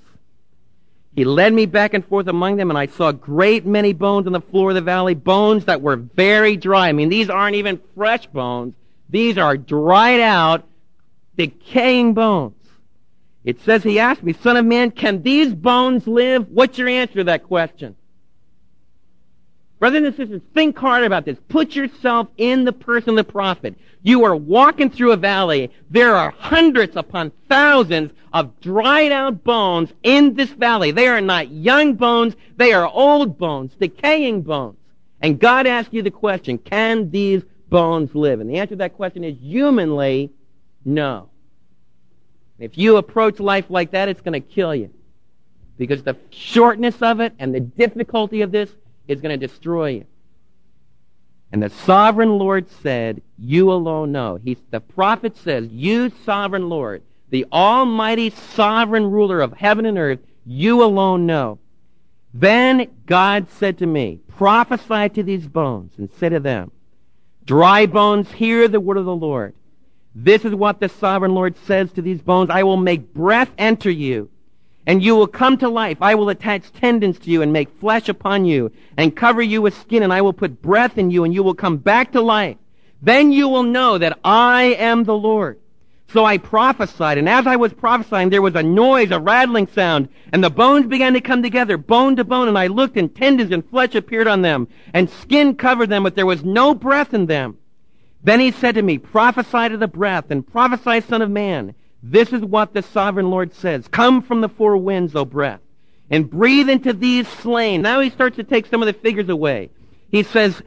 [1.17, 4.27] He led me back and forth among them, and I saw a great many bones
[4.27, 6.91] on the floor of the valley, bones that were very dry.
[6.91, 8.75] I mean, these aren't even fresh bones.
[9.09, 10.65] These are dried out,
[11.39, 12.53] decaying bones.
[13.45, 16.51] It says he asked me, Son of man, can these bones live?
[16.51, 17.97] What's your answer to that question?
[19.79, 21.37] Brothers and sisters, think hard about this.
[21.49, 23.75] Put yourself in the person of the prophet.
[24.03, 25.71] You are walking through a valley.
[25.91, 30.93] There are hundreds upon thousands of dried out bones in this valley.
[30.93, 32.37] They are not young bones.
[32.57, 34.79] They are old bones, decaying bones.
[35.21, 38.41] And God asks you the question, can these bones live?
[38.41, 40.31] And the answer to that question is humanly,
[40.85, 41.29] no.
[42.59, 44.91] If you approach life like that, it's going to kill you.
[45.77, 48.71] Because the shortness of it and the difficulty of this
[49.09, 50.05] is going to destroy you.
[51.53, 54.39] And the sovereign Lord said, You alone know.
[54.43, 60.21] He, the prophet says, You sovereign Lord, the almighty sovereign ruler of heaven and earth,
[60.45, 61.59] you alone know.
[62.35, 66.71] Then God said to me, Prophesy to these bones and say to them,
[67.45, 69.55] Dry bones, hear the word of the Lord.
[70.15, 72.51] This is what the sovereign Lord says to these bones.
[72.51, 74.31] I will make breath enter you,
[74.87, 75.99] and you will come to life.
[76.01, 79.77] I will attach tendons to you and make flesh upon you, and cover you with
[79.79, 82.57] skin, and I will put breath in you, and you will come back to life.
[83.03, 85.59] Then you will know that I am the Lord.
[86.13, 90.09] So I prophesied, and as I was prophesying, there was a noise, a rattling sound,
[90.33, 93.51] and the bones began to come together, bone to bone, and I looked, and tendons
[93.51, 97.27] and flesh appeared on them, and skin covered them, but there was no breath in
[97.27, 97.59] them.
[98.23, 101.75] Then he said to me, Prophesy to the breath, and prophesy, Son of Man.
[102.09, 103.89] This is what the sovereign Lord says.
[103.89, 105.61] Come from the four winds, O breath,
[106.09, 107.83] and breathe into these slain.
[107.83, 109.71] Now he starts to take some of the figures away.
[110.09, 110.63] He says,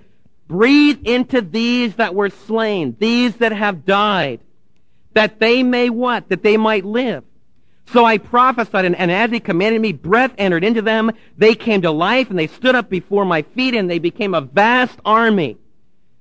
[0.48, 4.42] Breathe into these that were slain, these that have died,
[5.14, 6.28] that they may what?
[6.28, 7.24] That they might live.
[7.94, 11.12] So I prophesied, and, and, as he commanded me, breath entered into them.
[11.38, 14.42] They came to life, and they stood up before my feet, and they became a
[14.42, 15.58] vast army.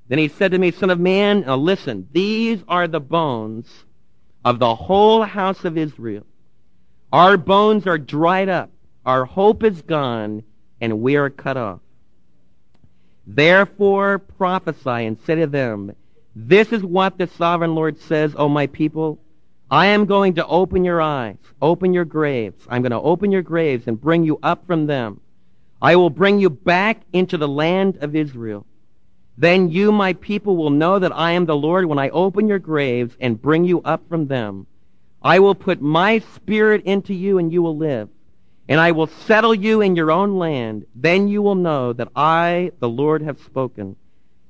[0.06, 3.84] Then he said to me, Son of man, now listen, these are the bones
[4.48, 6.24] of the whole house of Israel.
[7.12, 8.70] Our bones are dried up,
[9.04, 10.42] our hope is gone,
[10.80, 11.80] and we are cut off.
[13.26, 15.94] Therefore prophesy and say to them,
[16.34, 19.18] This is what the sovereign Lord says, O my people.
[19.70, 22.64] I am going to open your eyes, open your graves.
[22.70, 25.20] I'm going to open your graves and bring you up from them.
[25.82, 28.64] I will bring you back into the land of Israel.
[29.38, 32.58] Then you, my people, will know that I am the Lord when I open your
[32.58, 34.66] graves and bring you up from them.
[35.22, 38.08] I will put my spirit into you and you will live.
[38.68, 40.86] And I will settle you in your own land.
[40.92, 43.94] Then you will know that I, the Lord, have spoken.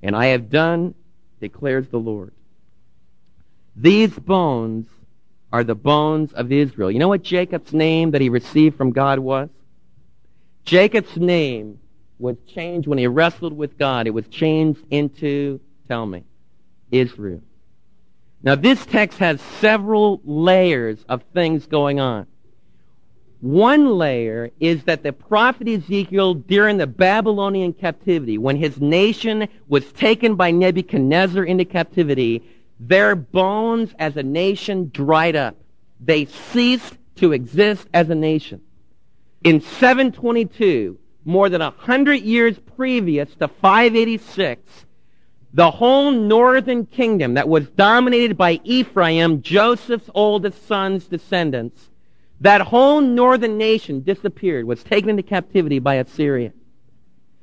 [0.03, 0.95] And I have done,
[1.39, 2.33] declares the Lord.
[3.77, 4.87] These bones
[5.53, 6.91] are the bones of Israel.
[6.91, 9.51] You know what Jacob's name that he received from God was?
[10.65, 11.79] Jacob's name
[12.19, 14.07] was changed when he wrestled with God.
[14.07, 16.25] It was changed into, tell me,
[16.91, 17.43] Israel.
[18.43, 22.27] Now this text has several layers of things going on.
[23.41, 29.93] One layer is that the prophet Ezekiel, during the Babylonian captivity, when his nation was
[29.93, 32.43] taken by Nebuchadnezzar into captivity,
[32.81, 35.57] their bones as a nation dried up.
[36.01, 38.61] They ceased to exist as a nation.
[39.45, 44.63] In 722, more than a hundred years previous to 586,
[45.53, 51.91] the whole northern kingdom that was dominated by Ephraim, Joseph's oldest son's descendants,
[52.41, 56.53] that whole northern nation disappeared, was taken into captivity by Assyria.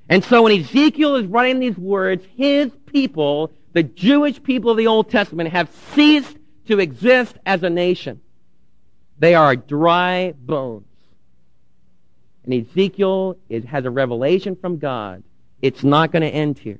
[0.09, 4.87] And so when Ezekiel is writing these words, his people, the Jewish people of the
[4.87, 8.19] Old Testament, have ceased to exist as a nation.
[9.19, 10.87] They are dry bones.
[12.45, 15.23] And Ezekiel is, has a revelation from God.
[15.61, 16.79] It's not going to end here.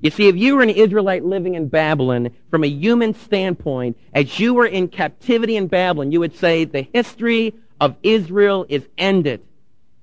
[0.00, 4.38] You see, if you were an Israelite living in Babylon, from a human standpoint, as
[4.38, 9.42] you were in captivity in Babylon, you would say the history of Israel is ended.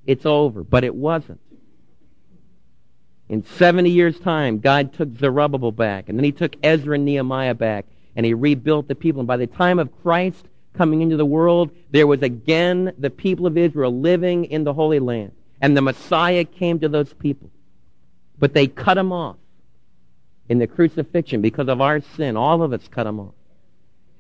[0.06, 0.64] It's over.
[0.64, 1.40] But it wasn't.
[3.28, 7.56] In 70 years' time, God took Zerubbabel back, and then he took Ezra and Nehemiah
[7.56, 9.22] back, and he rebuilt the people.
[9.22, 10.46] And by the time of Christ
[10.78, 15.00] coming into the world, there was again the people of Israel living in the Holy
[15.00, 15.32] Land.
[15.62, 17.50] And the Messiah came to those people.
[18.38, 19.38] But they cut him off
[20.50, 22.38] in the crucifixion because of our sin.
[22.38, 23.34] All of us cut him off.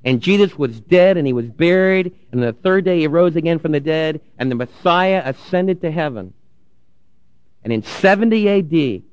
[0.03, 3.57] And Jesus was dead and he was buried, and the third day he rose again
[3.57, 6.33] from the dead, and the Messiah ascended to heaven.
[7.63, 9.03] And in 70 AD,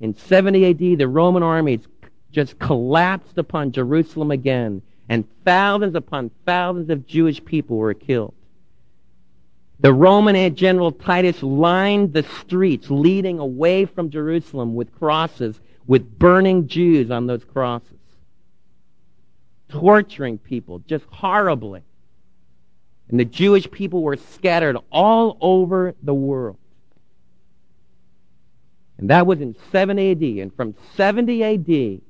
[0.00, 1.86] in 70 AD, the Roman armies
[2.32, 8.34] just collapsed upon Jerusalem again, and thousands upon thousands of Jewish people were killed.
[9.80, 16.66] The Roman general Titus lined the streets leading away from Jerusalem with crosses with burning
[16.66, 17.98] Jews on those crosses,
[19.68, 21.82] torturing people just horribly.
[23.08, 26.58] And the Jewish people were scattered all over the world.
[28.98, 30.22] And that was in 7 AD.
[30.22, 32.00] And from 70 AD,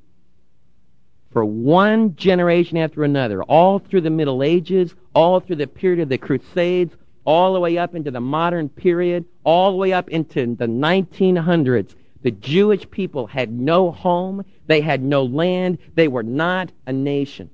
[1.37, 6.09] for one generation after another, all through the Middle Ages, all through the period of
[6.09, 6.96] the Crusades,
[7.27, 11.94] all the way up into the modern period, all the way up into the 1900s,
[12.22, 14.46] the Jewish people had no home.
[14.66, 15.77] They had no land.
[15.94, 17.51] They were not a nation.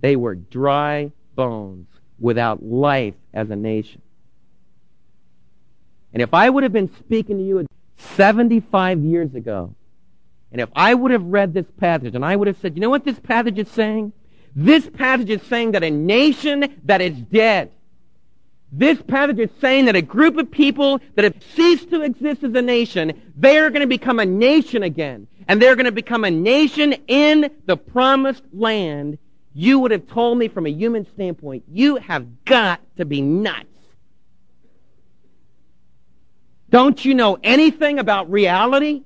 [0.00, 4.00] They were dry bones without life as a nation.
[6.14, 7.66] And if I would have been speaking to you
[7.98, 9.74] 75 years ago,
[10.52, 12.90] and if I would have read this passage and I would have said, you know
[12.90, 14.12] what this passage is saying?
[14.54, 17.70] This passage is saying that a nation that is dead
[18.72, 22.54] this passage is saying that a group of people that have ceased to exist as
[22.54, 25.26] a nation, they are going to become a nation again.
[25.48, 29.18] And they're going to become a nation in the promised land.
[29.52, 33.66] You would have told me from a human standpoint, you have got to be nuts.
[36.70, 39.02] Don't you know anything about reality?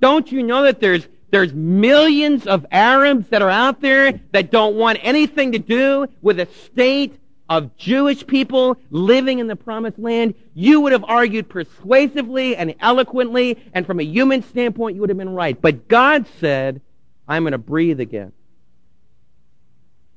[0.00, 4.76] Don't you know that there's there's millions of Arabs that are out there that don't
[4.76, 10.34] want anything to do with a state of Jewish people living in the promised land,
[10.54, 15.18] you would have argued persuasively and eloquently, and from a human standpoint, you would have
[15.18, 15.58] been right.
[15.58, 16.80] But God said,
[17.26, 18.32] I'm going to breathe again.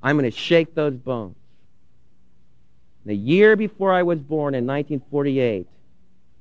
[0.04, 1.36] I'm going to shake those bones.
[3.06, 5.68] The year before I was born in 1948,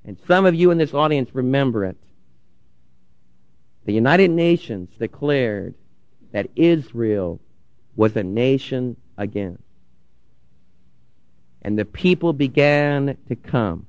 [0.04, 1.96] and some of you in this audience remember it,
[3.84, 5.74] the United Nations declared
[6.32, 7.40] that Israel
[7.96, 9.58] was a nation again
[11.62, 13.86] and the people began to come.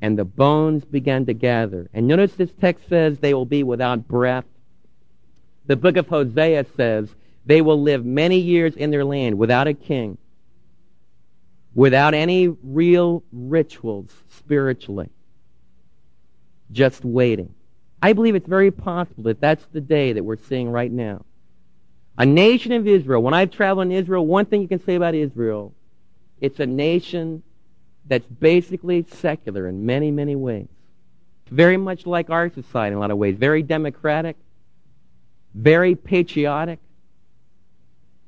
[0.00, 1.88] And the bones began to gather.
[1.94, 4.44] And notice this text says they will be without breath.
[5.66, 7.08] The book of Hosea says
[7.46, 10.18] they will live many years in their land without a king,
[11.74, 15.08] without any real rituals spiritually,
[16.70, 17.54] just waiting.
[18.04, 21.24] I believe it's very possible that that's the day that we're seeing right now.
[22.18, 23.22] A nation of Israel.
[23.22, 25.72] When I've traveled in Israel, one thing you can say about Israel,
[26.38, 27.42] it's a nation
[28.04, 30.68] that's basically secular in many, many ways.
[31.50, 33.38] Very much like our society in a lot of ways.
[33.38, 34.36] Very democratic,
[35.54, 36.80] very patriotic,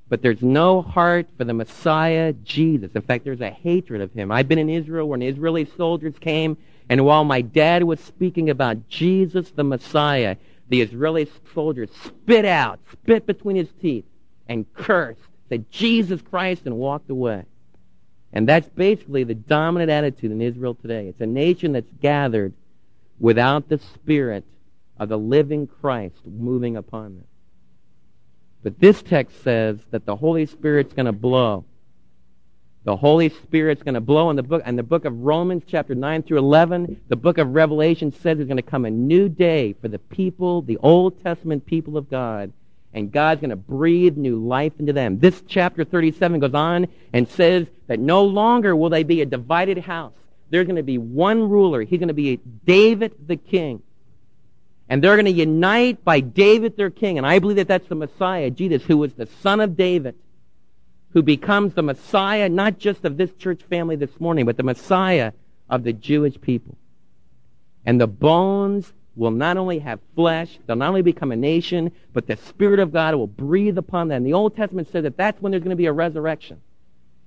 [0.08, 2.92] but there's no heart for the Messiah, Jesus.
[2.94, 4.32] In fact, there's a hatred of him.
[4.32, 6.56] I've been in Israel when Israeli soldiers came,
[6.88, 10.36] and while my dad was speaking about Jesus, the Messiah,
[10.68, 14.04] the Israeli soldiers spit out, spit between his teeth,
[14.48, 17.44] and cursed, said, Jesus Christ, and walked away.
[18.32, 21.08] And that's basically the dominant attitude in Israel today.
[21.08, 22.52] It's a nation that's gathered
[23.18, 24.44] without the Spirit
[24.98, 27.24] of the living Christ moving upon them.
[28.62, 31.64] But this text says that the Holy Spirit's going to blow.
[32.86, 35.92] The Holy Spirit's going to blow in the book, and the book of Romans, chapter
[35.92, 39.72] 9 through 11, the book of Revelation says there's going to come a new day
[39.72, 42.52] for the people, the Old Testament people of God,
[42.94, 45.18] and God's going to breathe new life into them.
[45.18, 49.78] This chapter 37 goes on and says that no longer will they be a divided
[49.78, 50.14] house.
[50.50, 51.82] There's going to be one ruler.
[51.82, 53.82] He's going to be David the king.
[54.88, 57.18] And they're going to unite by David their king.
[57.18, 60.14] And I believe that that's the Messiah, Jesus, who was the son of David
[61.16, 65.32] who becomes the Messiah, not just of this church family this morning, but the Messiah
[65.70, 66.76] of the Jewish people.
[67.86, 72.26] And the bones will not only have flesh, they'll not only become a nation, but
[72.26, 74.24] the Spirit of God will breathe upon them.
[74.24, 76.60] The Old Testament says that that's when there's going to be a resurrection.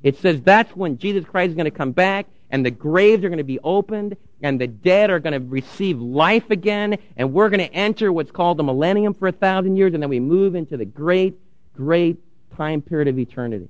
[0.03, 3.29] It says that's when Jesus Christ is going to come back and the graves are
[3.29, 7.49] going to be opened and the dead are going to receive life again and we're
[7.49, 10.53] going to enter what's called the millennium for a thousand years and then we move
[10.53, 11.39] into the great,
[11.75, 12.19] great
[12.55, 13.67] time period of eternity.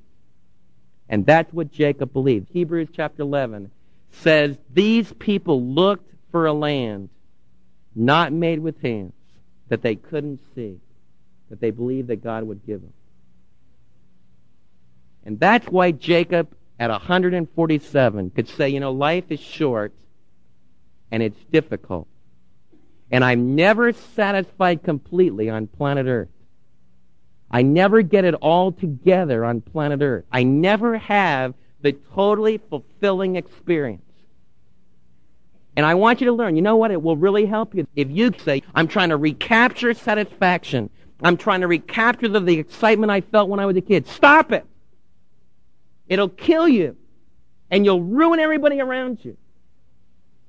[1.09, 2.49] And that's what Jacob believed.
[2.51, 3.71] Hebrews chapter 11
[4.11, 7.09] says, These people looked for a land
[7.95, 9.13] not made with hands
[9.69, 10.79] that they couldn't see,
[11.49, 12.93] that they believed that God would give them.
[15.25, 19.91] And that's why Jacob, at 147, could say, You know, life is short
[21.11, 22.07] and it's difficult.
[23.11, 26.29] And I'm never satisfied completely on planet Earth.
[27.51, 30.25] I never get it all together on planet Earth.
[30.31, 34.03] I never have the totally fulfilling experience.
[35.75, 36.91] And I want you to learn, you know what?
[36.91, 40.89] It will really help you if you say, I'm trying to recapture satisfaction.
[41.23, 44.07] I'm trying to recapture the, the excitement I felt when I was a kid.
[44.07, 44.65] Stop it.
[46.07, 46.97] It'll kill you.
[47.71, 49.37] And you'll ruin everybody around you.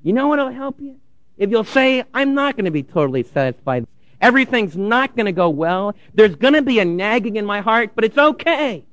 [0.02, 0.96] You know what'll help you?
[1.36, 3.86] If you'll say, I'm not going to be totally satisfied.
[4.20, 5.94] Everything's not going to go well.
[6.14, 8.84] There's going to be a nagging in my heart, but it's okay.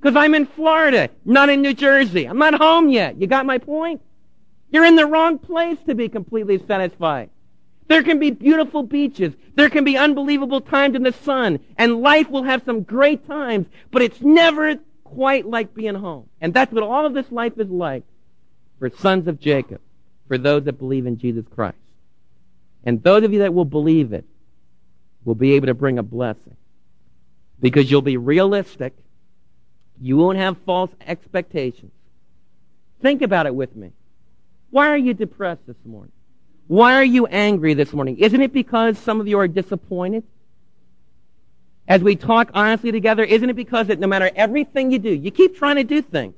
[0.00, 2.24] Because I'm in Florida, not in New Jersey.
[2.26, 3.20] I'm not home yet.
[3.20, 4.00] You got my point?
[4.70, 7.30] You're in the wrong place to be completely satisfied.
[7.88, 9.34] There can be beautiful beaches.
[9.56, 11.58] There can be unbelievable times in the sun.
[11.76, 16.28] And life will have some great times, but it's never quite like being home.
[16.40, 18.04] And that's what all of this life is like
[18.78, 19.80] for sons of Jacob,
[20.28, 21.76] for those that believe in Jesus Christ.
[22.84, 24.24] And those of you that will believe it,
[25.24, 26.56] will be able to bring a blessing.
[27.60, 28.94] Because you'll be realistic.
[30.00, 31.92] You won't have false expectations.
[33.02, 33.92] Think about it with me.
[34.70, 36.12] Why are you depressed this morning?
[36.68, 38.18] Why are you angry this morning?
[38.18, 40.22] Isn't it because some of you are disappointed?
[41.88, 45.32] As we talk honestly together, isn't it because that no matter everything you do, you
[45.32, 46.34] keep trying to do things.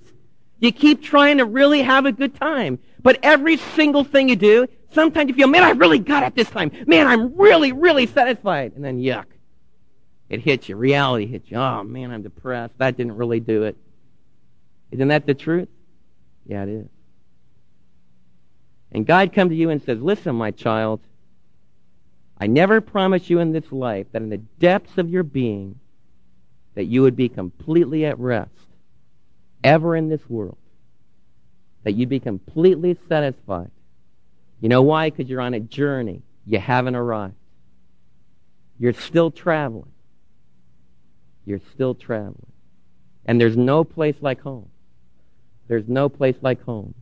[0.61, 2.79] You keep trying to really have a good time.
[3.03, 6.51] But every single thing you do, Sometimes you feel, man, I really got it this
[6.51, 6.71] time.
[6.87, 8.73] Man, I'm really, really satisfied.
[8.75, 9.27] And then yuck.
[10.29, 10.77] It hits you.
[10.77, 11.57] Reality hits you.
[11.59, 12.75] Oh, man, I'm depressed.
[12.79, 13.77] That didn't really do it.
[14.91, 15.69] Isn't that the truth?
[16.47, 16.89] Yeah, it is.
[18.93, 21.01] And God comes to you and says, listen, my child,
[22.39, 25.79] I never promised you in this life that in the depths of your being
[26.75, 28.51] that you would be completely at rest
[29.63, 30.59] ever in this world.
[31.85, 33.71] That you'd be completely satisfied.
[34.63, 35.11] You know why?
[35.11, 36.23] Because you're on a journey.
[36.47, 37.35] You haven't arrived.
[38.79, 39.91] You're still traveling.
[41.45, 42.47] You're still traveling.
[43.27, 44.69] And there's no place like home.
[45.67, 46.95] There's no place like home.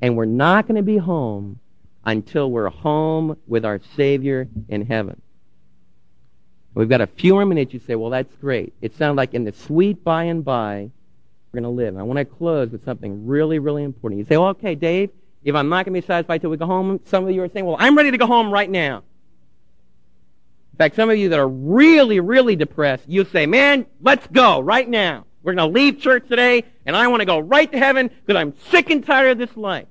[0.00, 1.58] And we're not going to be home
[2.04, 5.20] until we're home with our Savior in heaven.
[6.74, 7.74] We've got a few more minutes.
[7.74, 8.72] You say, well, that's great.
[8.80, 10.90] It sounds like in the sweet by and by,
[11.52, 11.88] we're going to live.
[11.88, 14.20] And I want to close with something really, really important.
[14.20, 15.10] You say, well, okay, Dave,
[15.44, 17.48] if I'm not going to be satisfied till we go home, some of you are
[17.48, 19.02] saying, well, I'm ready to go home right now.
[20.72, 24.60] In fact, some of you that are really, really depressed, you say, man, let's go
[24.60, 25.26] right now.
[25.42, 28.40] We're going to leave church today, and I want to go right to heaven because
[28.40, 29.86] I'm sick and tired of this life.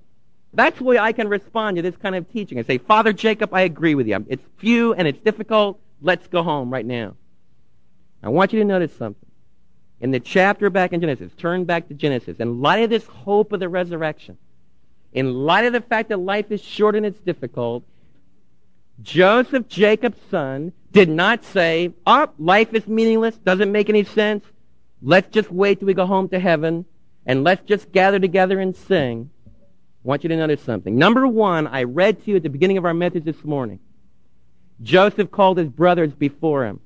[0.53, 2.59] That's the way I can respond to this kind of teaching.
[2.59, 4.25] I say, Father Jacob, I agree with you.
[4.27, 5.79] It's few and it's difficult.
[6.01, 7.15] Let's go home right now.
[8.21, 9.29] I want you to notice something.
[10.01, 13.53] In the chapter back in Genesis, turn back to Genesis, in light of this hope
[13.53, 14.37] of the resurrection,
[15.14, 17.84] in light of the fact that life is short and it's difficult,
[19.01, 24.45] Joseph, Jacob's son, did not say, oh, life is meaningless, doesn't make any sense.
[25.01, 26.86] Let's just wait till we go home to heaven
[27.26, 29.30] and let's just gather together and sing.
[29.47, 30.97] I want you to notice something.
[30.97, 33.80] Number one, I read to you at the beginning of our message this morning.
[34.82, 36.80] Joseph called his brothers before him.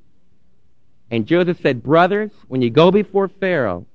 [1.09, 3.85] And Joseph said, Brothers, when you go before Pharaoh,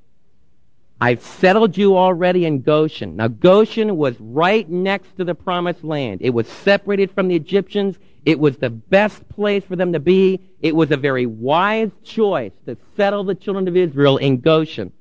[1.03, 3.17] I've settled you already in Goshen.
[3.17, 6.21] Now, Goshen was right next to the promised land.
[6.23, 7.99] It was separated from the Egyptians.
[8.25, 10.39] It was the best place for them to be.
[10.61, 14.93] It was a very wise choice to settle the children of Israel in Goshen.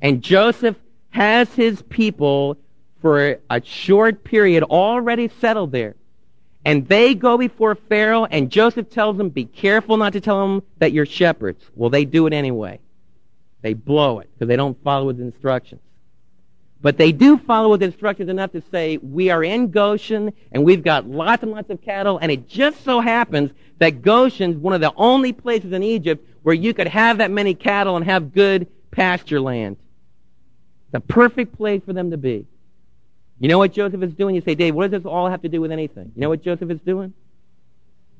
[0.00, 0.76] And Joseph
[1.10, 2.56] has his people
[3.02, 5.96] for a short period already settled there.
[6.64, 10.62] And they go before Pharaoh, and Joseph tells them, Be careful not to tell them
[10.78, 11.64] that you're shepherds.
[11.74, 12.78] Well, they do it anyway.
[13.64, 15.80] They blow it because they don't follow his instructions.
[16.82, 20.84] But they do follow his instructions enough to say, We are in Goshen, and we've
[20.84, 24.82] got lots and lots of cattle, and it just so happens that Goshen's one of
[24.82, 28.66] the only places in Egypt where you could have that many cattle and have good
[28.90, 29.78] pasture land.
[30.90, 32.46] The perfect place for them to be.
[33.40, 34.34] You know what Joseph is doing?
[34.34, 36.12] You say, Dave, what does this all have to do with anything?
[36.14, 37.14] You know what Joseph is doing?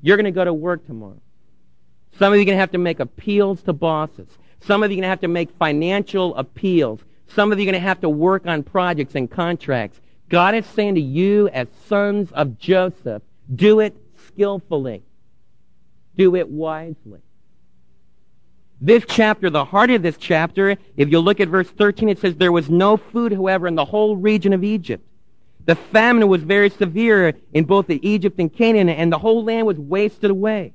[0.01, 1.21] You're going to go to work tomorrow.
[2.17, 4.27] Some of you are going to have to make appeals to bosses.
[4.61, 7.01] Some of you are going to have to make financial appeals.
[7.27, 9.99] Some of you are going to have to work on projects and contracts.
[10.29, 13.21] God is saying to you as sons of Joseph,
[13.53, 13.95] do it
[14.27, 15.03] skillfully.
[16.17, 17.19] Do it wisely.
[18.81, 22.35] This chapter, the heart of this chapter, if you look at verse 13, it says,
[22.35, 25.05] There was no food, however, in the whole region of Egypt.
[25.65, 29.65] The famine was very severe in both the Egypt and Canaan, and the whole land
[29.65, 30.73] was wasted away.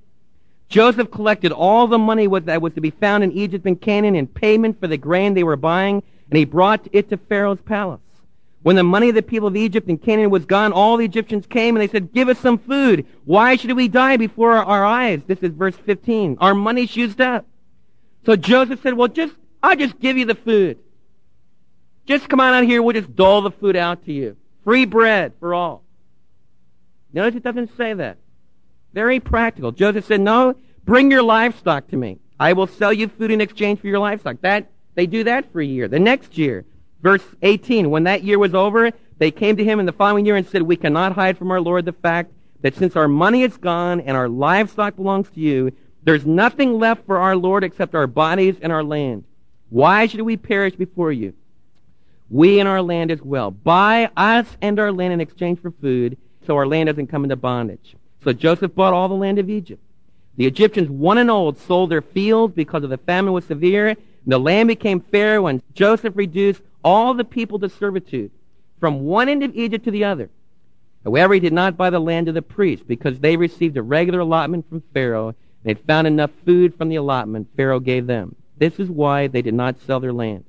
[0.70, 4.28] Joseph collected all the money that was to be found in Egypt and Canaan in
[4.28, 8.00] payment for the grain they were buying, and he brought it to Pharaoh's palace.
[8.62, 11.46] When the money of the people of Egypt and Canaan was gone, all the Egyptians
[11.46, 13.06] came and they said, Give us some food.
[13.24, 15.22] Why should we die before our eyes?
[15.26, 16.36] This is verse 15.
[16.40, 17.46] Our money's used up.
[18.26, 20.78] So Joseph said, well, just, I'll just give you the food.
[22.06, 22.82] Just come on out here.
[22.82, 24.36] We'll just dole the food out to you.
[24.62, 25.82] Free bread for all.
[27.12, 28.18] Notice it doesn't say that.
[28.92, 29.72] Very practical.
[29.72, 32.18] Joseph said, no, bring your livestock to me.
[32.38, 34.40] I will sell you food in exchange for your livestock.
[34.40, 35.88] That, they do that for a year.
[35.88, 36.64] The next year,
[37.02, 40.36] verse 18, when that year was over, they came to him in the following year
[40.36, 42.32] and said, we cannot hide from our Lord the fact
[42.62, 45.72] that since our money is gone and our livestock belongs to you,
[46.02, 49.24] there's nothing left for our Lord except our bodies and our land.
[49.68, 51.34] Why should we perish before you?
[52.30, 53.50] We and our land as well.
[53.50, 56.16] Buy us and our land in exchange for food
[56.46, 57.96] so our land doesn't come into bondage.
[58.22, 59.82] So Joseph bought all the land of Egypt.
[60.36, 63.88] The Egyptians, one and old, sold their fields because of the famine was severe.
[63.88, 68.30] And the land became fair when Joseph reduced all the people to servitude
[68.78, 70.30] from one end of Egypt to the other.
[71.04, 74.20] However, he did not buy the land of the priests because they received a regular
[74.20, 78.34] allotment from Pharaoh they had found enough food from the allotment Pharaoh gave them.
[78.56, 80.44] This is why they did not sell their land.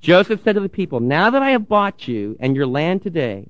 [0.00, 3.48] Joseph said to the people, Now that I have bought you and your land today,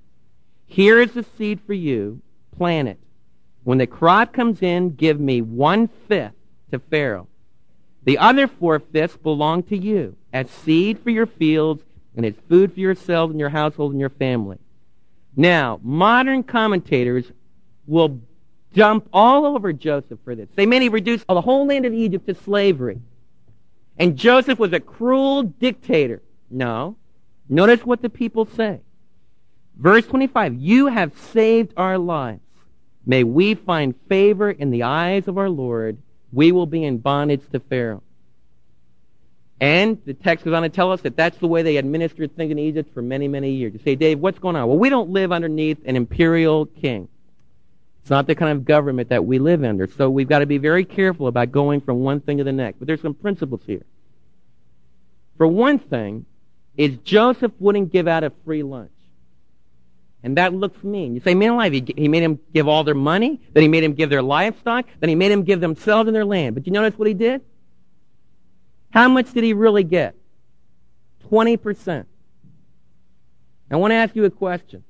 [0.66, 2.20] here is the seed for you.
[2.56, 2.98] Plant it.
[3.64, 6.34] When the crop comes in, give me one fifth
[6.70, 7.28] to Pharaoh.
[8.04, 11.82] The other four fifths belong to you as seed for your fields
[12.16, 14.58] and as food for yourselves and your household and your family.
[15.36, 17.30] Now, modern commentators
[17.86, 18.20] will
[18.74, 20.48] jump all over Joseph for this.
[20.54, 23.00] They meant he reduced the whole land of Egypt to slavery.
[23.98, 26.22] And Joseph was a cruel dictator.
[26.50, 26.96] No.
[27.48, 28.80] Notice what the people say.
[29.76, 32.40] Verse 25, You have saved our lives.
[33.04, 35.98] May we find favor in the eyes of our Lord.
[36.32, 38.02] We will be in bondage to Pharaoh.
[39.60, 42.50] And the text goes on to tell us that that's the way they administered things
[42.50, 43.72] in Egypt for many, many years.
[43.72, 44.66] You say, Dave, what's going on?
[44.66, 47.08] Well, we don't live underneath an imperial king.
[48.00, 49.86] It's not the kind of government that we live under.
[49.86, 52.78] So we've got to be very careful about going from one thing to the next.
[52.78, 53.84] But there's some principles here.
[55.36, 56.26] For one thing,
[56.76, 58.90] is Joseph wouldn't give out a free lunch.
[60.24, 61.14] And that looks mean.
[61.14, 63.82] You say, man alive, he, he made him give all their money, then he made
[63.82, 66.54] him give their livestock, then he made him give themselves and their land.
[66.54, 67.42] But you notice what he did?
[68.90, 70.14] How much did he really get?
[71.30, 72.06] 20%.
[73.70, 74.84] I want to ask you a question.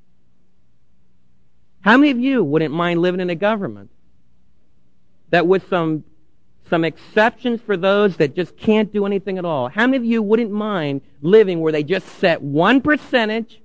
[1.81, 3.91] How many of you wouldn't mind living in a government
[5.31, 6.05] that with some
[6.73, 9.69] some exceptions for those that just can't do anything at all.
[9.69, 13.61] How many of you wouldn't mind living where they just set one percentage?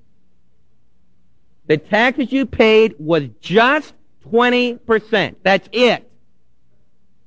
[1.67, 3.93] The taxes you paid was just
[4.29, 5.35] 20%.
[5.43, 6.09] That's it.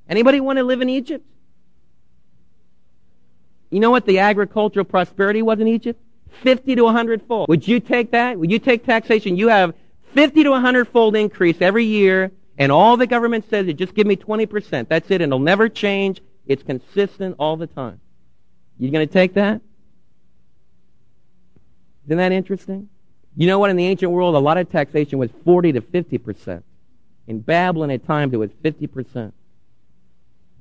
[0.09, 1.25] Anybody want to live in Egypt?
[3.71, 6.01] You know what the agricultural prosperity was in Egypt?
[6.43, 7.49] 50 to 100 fold.
[7.49, 8.39] Would you take that?
[8.39, 9.37] Would you take taxation?
[9.37, 9.75] You have
[10.15, 14.07] 50 to 100 fold increase every year, and all the government says is just give
[14.07, 14.89] me 20%.
[14.89, 16.21] That's it, and it'll never change.
[16.47, 18.01] It's consistent all the time.
[18.79, 19.61] You going to take that?
[22.07, 22.89] Isn't that interesting?
[23.37, 23.71] You know what?
[23.71, 26.63] In the ancient world, a lot of taxation was 40 to 50%.
[27.27, 29.33] In Babylon, at times, it was 50%.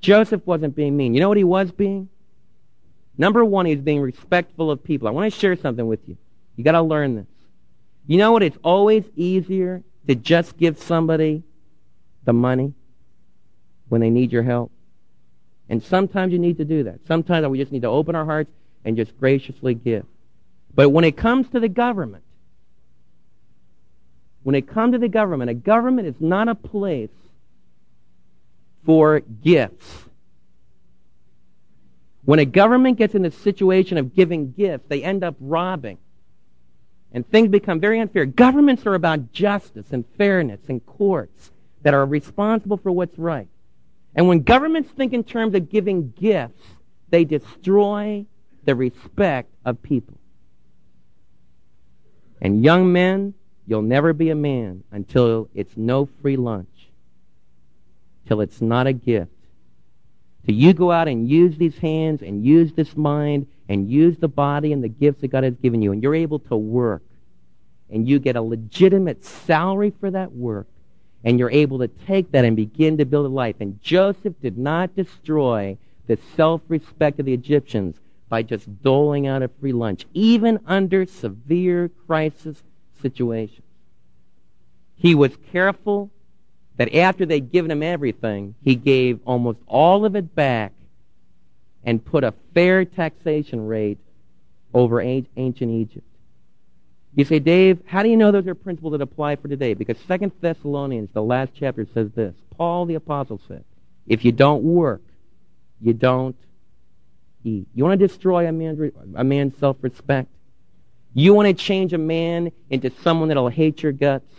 [0.01, 1.13] Joseph wasn't being mean.
[1.13, 2.09] You know what he was being?
[3.17, 5.07] Number one, he was being respectful of people.
[5.07, 6.15] I want to share something with you.
[6.55, 7.27] You got to learn this.
[8.07, 8.43] You know what?
[8.43, 11.43] It's always easier to just give somebody
[12.23, 12.73] the money
[13.89, 14.71] when they need your help.
[15.67, 16.99] And sometimes you need to do that.
[17.07, 18.51] Sometimes we just need to open our hearts
[18.85, 20.05] and just graciously give.
[20.73, 22.23] But when it comes to the government,
[24.43, 27.09] when it comes to the government, a government is not a place
[28.85, 30.05] for gifts.
[32.25, 35.97] When a government gets in the situation of giving gifts, they end up robbing.
[37.11, 38.25] And things become very unfair.
[38.25, 43.47] Governments are about justice and fairness and courts that are responsible for what's right.
[44.15, 46.61] And when governments think in terms of giving gifts,
[47.09, 48.25] they destroy
[48.65, 50.17] the respect of people.
[52.41, 53.33] And young men,
[53.69, 56.89] you'll never be a man until it's no free lunch,
[58.27, 59.31] till it's not a gift.
[60.45, 64.27] Till you go out and use these hands and use this mind and use the
[64.27, 67.03] body and the gifts that God has given you, and you're able to work,
[67.91, 70.65] and you get a legitimate salary for that work,
[71.23, 73.57] and you're able to take that and begin to build a life.
[73.59, 77.97] And Joseph did not destroy the self-respect of the Egyptians
[78.29, 82.63] by just doling out a free lunch, even under severe crisis
[83.01, 83.65] situations.
[84.95, 86.09] He was careful
[86.77, 90.73] that after they'd given him everything, he gave almost all of it back
[91.83, 93.97] and put a fair taxation rate
[94.73, 96.05] over ancient Egypt.
[97.15, 99.73] You say, Dave, how do you know those are principles that apply for today?
[99.73, 102.35] Because Second Thessalonians, the last chapter, says this.
[102.55, 103.63] Paul the Apostle said,
[104.07, 105.01] if you don't work,
[105.81, 106.35] you don't
[107.43, 107.67] eat.
[107.73, 110.29] You want to destroy a man's, a man's self-respect?
[111.13, 114.31] You want to change a man into someone that'll hate your guts?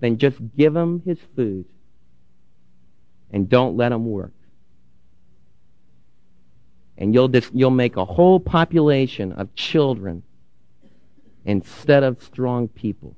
[0.00, 1.66] Then just give him his food
[3.30, 4.32] and don't let him work.
[6.98, 10.22] And you'll, just, you'll make a whole population of children
[11.44, 13.16] instead of strong people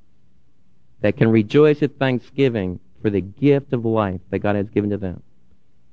[1.01, 4.97] that can rejoice at Thanksgiving for the gift of life that God has given to
[4.97, 5.23] them.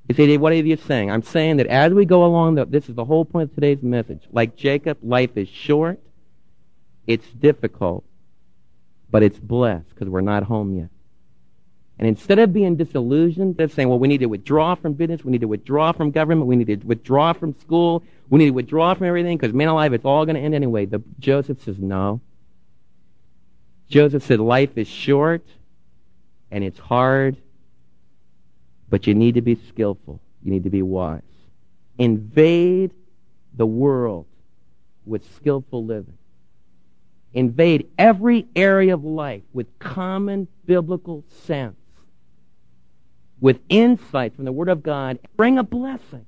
[0.08, 1.10] You say, what are you saying?
[1.10, 3.82] I'm saying that as we go along, the, this is the whole point of today's
[3.82, 4.22] message.
[4.32, 6.00] Like Jacob, life is short,
[7.12, 8.04] it's difficult,
[9.10, 10.88] but it's blessed because we're not home yet.
[11.98, 15.32] And instead of being disillusioned, they're saying, well, we need to withdraw from business, we
[15.32, 18.94] need to withdraw from government, we need to withdraw from school, we need to withdraw
[18.94, 20.86] from everything because man alive, it's all going to end anyway.
[20.86, 22.20] The, Joseph says, no.
[23.88, 25.44] Joseph said, life is short
[26.50, 27.36] and it's hard
[28.90, 30.20] but you need to be skillful.
[30.42, 31.22] You need to be wise.
[31.96, 32.90] Invade
[33.54, 34.26] the world
[35.06, 36.18] with skillful living.
[37.32, 41.76] Invade every area of life with common biblical sense,
[43.40, 45.18] with insight from the Word of God.
[45.36, 46.26] Bring a blessing.